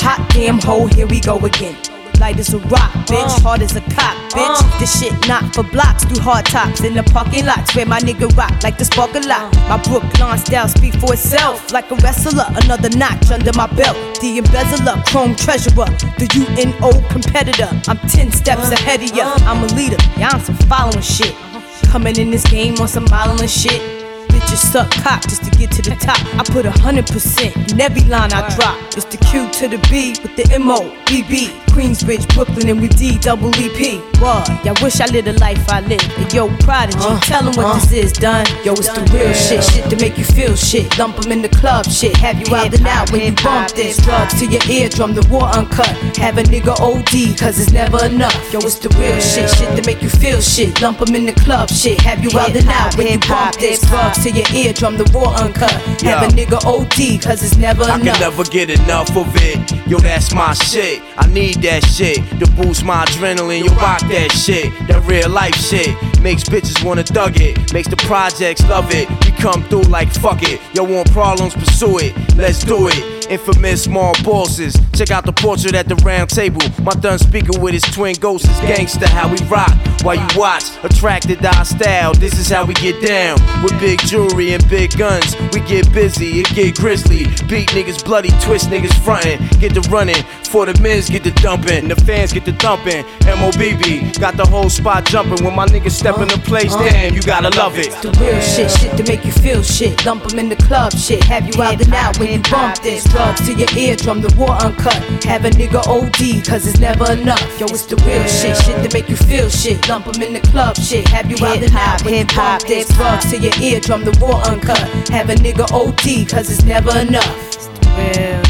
Hot 0.00 0.24
damn 0.30 0.60
hole, 0.60 0.86
here 0.86 1.06
we 1.06 1.18
go 1.18 1.38
again. 1.38 1.76
Light 2.20 2.38
as 2.38 2.52
a 2.54 2.58
rock, 2.58 2.92
bitch. 3.08 3.24
Uh. 3.24 3.40
Hard 3.40 3.62
as 3.62 3.74
a 3.74 3.80
cop, 3.80 4.14
bitch. 4.30 4.60
Uh. 4.60 4.78
This 4.78 5.00
shit 5.00 5.12
not 5.26 5.54
for 5.54 5.64
blocks. 5.64 6.04
Through 6.04 6.20
hard 6.20 6.46
tops 6.46 6.84
in 6.84 6.94
the 6.94 7.02
parking 7.02 7.46
lots 7.46 7.74
where 7.74 7.86
my 7.86 8.00
nigga 8.00 8.28
rock 8.36 8.62
like 8.62 8.78
the 8.78 8.84
spark 8.84 9.14
a 9.14 9.20
lot. 9.20 9.56
Uh. 9.56 9.76
My 9.76 9.82
Brooklyn 9.82 10.38
style 10.38 10.68
speak 10.68 10.94
for 10.94 11.14
itself. 11.14 11.72
Like 11.72 11.90
a 11.90 11.96
wrestler, 11.96 12.46
another 12.62 12.90
notch 12.90 13.30
under 13.30 13.52
my 13.54 13.66
belt. 13.74 13.96
The 14.20 14.38
embezzler, 14.38 15.02
chrome 15.08 15.34
treasurer. 15.34 15.88
The 16.20 16.28
UNO 16.36 16.92
competitor. 17.08 17.68
I'm 17.88 17.98
10 18.08 18.30
steps 18.30 18.70
ahead 18.70 19.02
of 19.02 19.16
ya. 19.16 19.34
I'm 19.48 19.64
a 19.64 19.66
leader, 19.74 19.98
y'all 20.16 20.38
some 20.38 20.56
following 20.68 21.00
shit. 21.00 21.32
Uh-huh. 21.32 21.90
Coming 21.90 22.16
in 22.16 22.30
this 22.30 22.44
game 22.44 22.78
on 22.78 22.88
some 22.88 23.04
modeling 23.10 23.48
shit. 23.48 24.01
Bitches 24.42 24.72
suck 24.72 24.90
cock 24.90 25.22
just 25.22 25.44
to 25.44 25.50
get 25.50 25.70
to 25.72 25.82
the 25.82 25.94
top. 25.96 26.18
I 26.34 26.42
put 26.44 26.66
a 26.66 26.70
hundred 26.70 27.06
percent 27.06 27.54
in 27.72 27.80
every 27.80 28.02
line 28.02 28.32
I 28.32 28.54
drop. 28.56 28.76
It's 28.96 29.04
the 29.04 29.16
Q 29.18 29.50
to 29.52 29.68
the 29.68 29.78
B 29.90 30.14
with 30.22 30.36
the 30.36 30.52
M 30.54 30.68
O 30.70 30.94
B 31.06 31.22
B. 31.22 31.50
Queensbridge, 31.72 32.28
Brooklyn, 32.34 32.68
and 32.68 32.80
we 32.82 32.88
D 32.88 33.18
double 33.18 33.48
E 33.56 33.68
P. 33.76 33.98
What? 34.20 34.46
Y'all 34.64 34.74
wish 34.82 35.00
I 35.00 35.06
lived 35.06 35.26
the 35.26 35.32
life 35.40 35.64
I 35.70 35.80
live. 35.80 36.02
And 36.18 36.30
yo, 36.32 36.48
prodigy, 36.58 36.98
uh, 37.00 37.18
tell 37.20 37.48
'em 37.48 37.54
what 37.56 37.64
uh. 37.64 37.74
this 37.80 37.92
is 37.92 38.12
done. 38.12 38.44
Yo, 38.62 38.72
it's 38.72 38.92
the 38.92 39.00
real 39.12 39.32
shit, 39.32 39.64
shit 39.64 39.88
to 39.88 39.96
make 39.96 40.18
you 40.18 40.24
feel 40.24 40.54
shit. 40.54 40.98
Lump 40.98 41.24
'em 41.24 41.32
in 41.32 41.40
the 41.40 41.48
club, 41.48 41.86
shit. 41.86 42.14
Have 42.16 42.38
you 42.40 42.54
out 42.54 42.74
and 42.74 42.86
out 42.86 43.10
when 43.10 43.22
you 43.22 43.32
bump 43.42 43.70
this. 43.72 43.96
Drugs 43.96 44.38
to 44.40 44.46
your 44.46 44.60
eardrum, 44.68 45.14
the 45.14 45.26
war 45.28 45.44
uncut. 45.44 45.88
Have 46.18 46.36
a 46.36 46.42
nigga 46.42 46.76
OD, 46.78 47.34
cause 47.38 47.58
it's 47.58 47.72
never 47.72 48.04
enough. 48.04 48.36
Yo, 48.52 48.58
it's 48.60 48.74
the 48.78 48.90
real 49.00 49.18
shit, 49.20 49.48
shit 49.48 49.70
to 49.76 49.82
make 49.86 50.02
you 50.02 50.10
feel 50.10 50.40
shit. 50.42 50.80
Lump 50.82 51.00
'em 51.00 51.14
in 51.14 51.24
the 51.24 51.32
club, 51.44 51.70
shit. 51.70 51.98
Have 52.02 52.22
you 52.22 52.30
out 52.38 52.54
and 52.54 52.68
out 52.68 52.96
when 52.98 53.06
you 53.06 53.18
bump 53.18 53.56
this. 53.56 53.80
Drugs 53.80 54.22
to 54.24 54.30
your 54.34 54.46
eardrum, 54.52 54.96
the 54.96 55.10
war 55.12 55.28
uncut. 55.28 55.72
Have 56.02 56.22
a 56.28 56.34
nigga 56.34 56.58
OD, 56.64 57.22
cause 57.22 57.42
it's 57.42 57.56
never 57.56 57.84
I 57.84 57.98
can 57.98 58.02
enough. 58.02 58.20
never 58.20 58.44
get 58.44 58.70
enough 58.70 59.16
of 59.16 59.28
it. 59.36 59.72
Yo, 59.86 59.98
that's 59.98 60.34
my 60.34 60.54
shit. 60.54 61.02
I 61.16 61.26
need 61.28 61.56
that 61.62 61.84
shit 61.84 62.18
to 62.40 62.50
boost 62.52 62.84
my 62.84 63.04
adrenaline. 63.04 63.64
Yo, 63.66 63.74
rock 63.74 64.00
that 64.08 64.32
shit. 64.32 64.72
That 64.88 65.02
real 65.06 65.28
life 65.28 65.54
shit 65.54 65.96
makes 66.22 66.44
bitches 66.44 66.84
wanna 66.84 67.02
thug 67.02 67.40
it. 67.40 67.72
Makes 67.72 67.88
the 67.88 67.96
projects 67.96 68.62
love 68.68 68.88
it. 68.92 69.08
We 69.24 69.32
come 69.32 69.62
through 69.64 69.82
like 69.82 70.12
fuck 70.12 70.42
it. 70.42 70.60
Yo, 70.74 70.84
want 70.84 71.10
problems? 71.12 71.54
Pursue 71.54 71.98
it. 71.98 72.36
Let's 72.36 72.64
do 72.64 72.88
it. 72.88 73.12
Infamous 73.30 73.84
small 73.84 74.14
bosses. 74.22 74.76
Check 74.94 75.10
out 75.10 75.24
the 75.24 75.32
portrait 75.32 75.74
at 75.74 75.88
the 75.88 75.96
round 75.96 76.30
table. 76.30 76.60
My 76.82 76.92
done 76.92 77.18
speaking 77.18 77.60
with 77.60 77.72
his 77.72 77.82
twin 77.82 78.14
ghosts 78.16 78.48
is 78.48 78.60
gangster. 78.60 79.08
How 79.08 79.28
we 79.32 79.38
rock 79.46 79.72
while 80.02 80.16
you 80.16 80.26
watch. 80.36 80.64
Attracted 80.82 81.40
to 81.40 81.56
our 81.56 81.64
style. 81.64 82.12
This 82.14 82.38
is 82.38 82.48
how 82.48 82.64
we 82.64 82.74
get 82.74 83.00
down. 83.02 83.38
With 83.62 83.78
big 83.80 84.00
jewelry 84.00 84.52
and 84.52 84.68
big 84.68 84.96
guns. 84.98 85.34
We 85.52 85.60
get 85.60 85.92
busy, 85.92 86.40
it 86.40 86.48
get 86.54 86.76
grizzly. 86.76 87.24
Beat 87.48 87.68
niggas 87.70 88.04
bloody, 88.04 88.30
twist 88.40 88.68
niggas 88.68 88.94
frontin'. 89.04 89.38
Get 89.60 89.74
the 89.74 89.80
running. 89.90 90.22
For 90.44 90.66
the 90.66 90.78
men's 90.82 91.08
get 91.08 91.24
the 91.24 91.30
dumping. 91.30 91.88
The 91.88 91.96
fans 91.96 92.32
get 92.32 92.44
the 92.44 92.52
thumping. 92.52 93.04
MOBB 93.24 94.20
got 94.20 94.36
the 94.36 94.44
whole 94.44 94.68
spot 94.68 95.06
jumping. 95.06 95.42
When 95.44 95.56
my 95.56 95.66
niggas 95.66 95.92
step 95.92 96.11
in 96.20 96.28
the 96.28 96.38
place, 96.44 96.74
damn, 96.74 96.88
uh-huh. 96.88 97.14
you 97.14 97.22
gotta 97.22 97.50
love 97.56 97.78
it. 97.78 97.90
The 98.02 98.10
real 98.20 98.40
shit, 98.40 98.70
shit 98.70 98.96
to 98.96 99.04
make 99.04 99.24
you 99.24 99.32
feel 99.32 99.62
shit. 99.62 100.04
Lump 100.04 100.24
'em 100.32 100.38
in 100.38 100.48
the 100.48 100.56
club, 100.56 100.92
shit. 100.92 101.22
Have 101.24 101.46
you 101.46 101.62
out 101.62 101.80
and 101.80 101.94
out 101.94 102.18
when 102.18 102.32
you 102.32 102.40
bump 102.50 102.78
this. 102.82 103.04
Drugs 103.04 103.40
to 103.46 103.54
your 103.54 103.68
eardrum, 103.76 104.20
the 104.20 104.34
war 104.36 104.50
uncut. 104.50 104.98
Have 105.24 105.44
a 105.44 105.50
nigga 105.50 105.80
OD, 105.86 106.42
cause 106.44 106.66
it's 106.66 106.78
never 106.80 107.12
enough. 107.12 107.42
Yo, 107.60 107.66
it's 107.66 107.86
the 107.86 107.96
real 108.04 108.26
shit, 108.26 108.56
shit 108.64 108.76
to 108.82 108.90
make 108.96 109.08
you 109.08 109.16
feel 109.16 109.48
shit. 109.48 109.88
Lump 109.88 110.06
'em 110.08 110.22
in 110.22 110.32
the 110.32 110.40
club, 110.40 110.76
shit. 110.76 111.06
Have 111.08 111.30
you 111.30 111.36
out 111.46 111.62
and 111.62 111.74
out 111.76 112.04
when 112.04 112.14
you 112.14 112.26
bump 112.34 112.62
this. 112.64 112.88
Drugs 112.88 113.30
to 113.30 113.38
your 113.38 113.54
eardrum, 113.60 114.04
the 114.04 114.16
war 114.20 114.36
uncut. 114.50 114.82
Have 115.10 115.30
a 115.30 115.34
nigga 115.34 115.70
OD, 115.72 116.24
cause 116.26 116.50
it's 116.50 116.64
never 116.64 116.96
enough. 116.98 117.36
It's 117.46 117.66
the 117.66 117.80
real. 117.96 118.42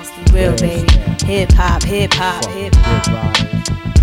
It's 0.00 0.10
the 0.10 0.32
real, 0.32 0.56
baby. 0.56 0.86
Hip 1.26 1.52
hop, 1.52 1.82
hip 1.82 2.12
hop, 2.14 2.44
hip 2.46 2.74
hop. 2.74 3.99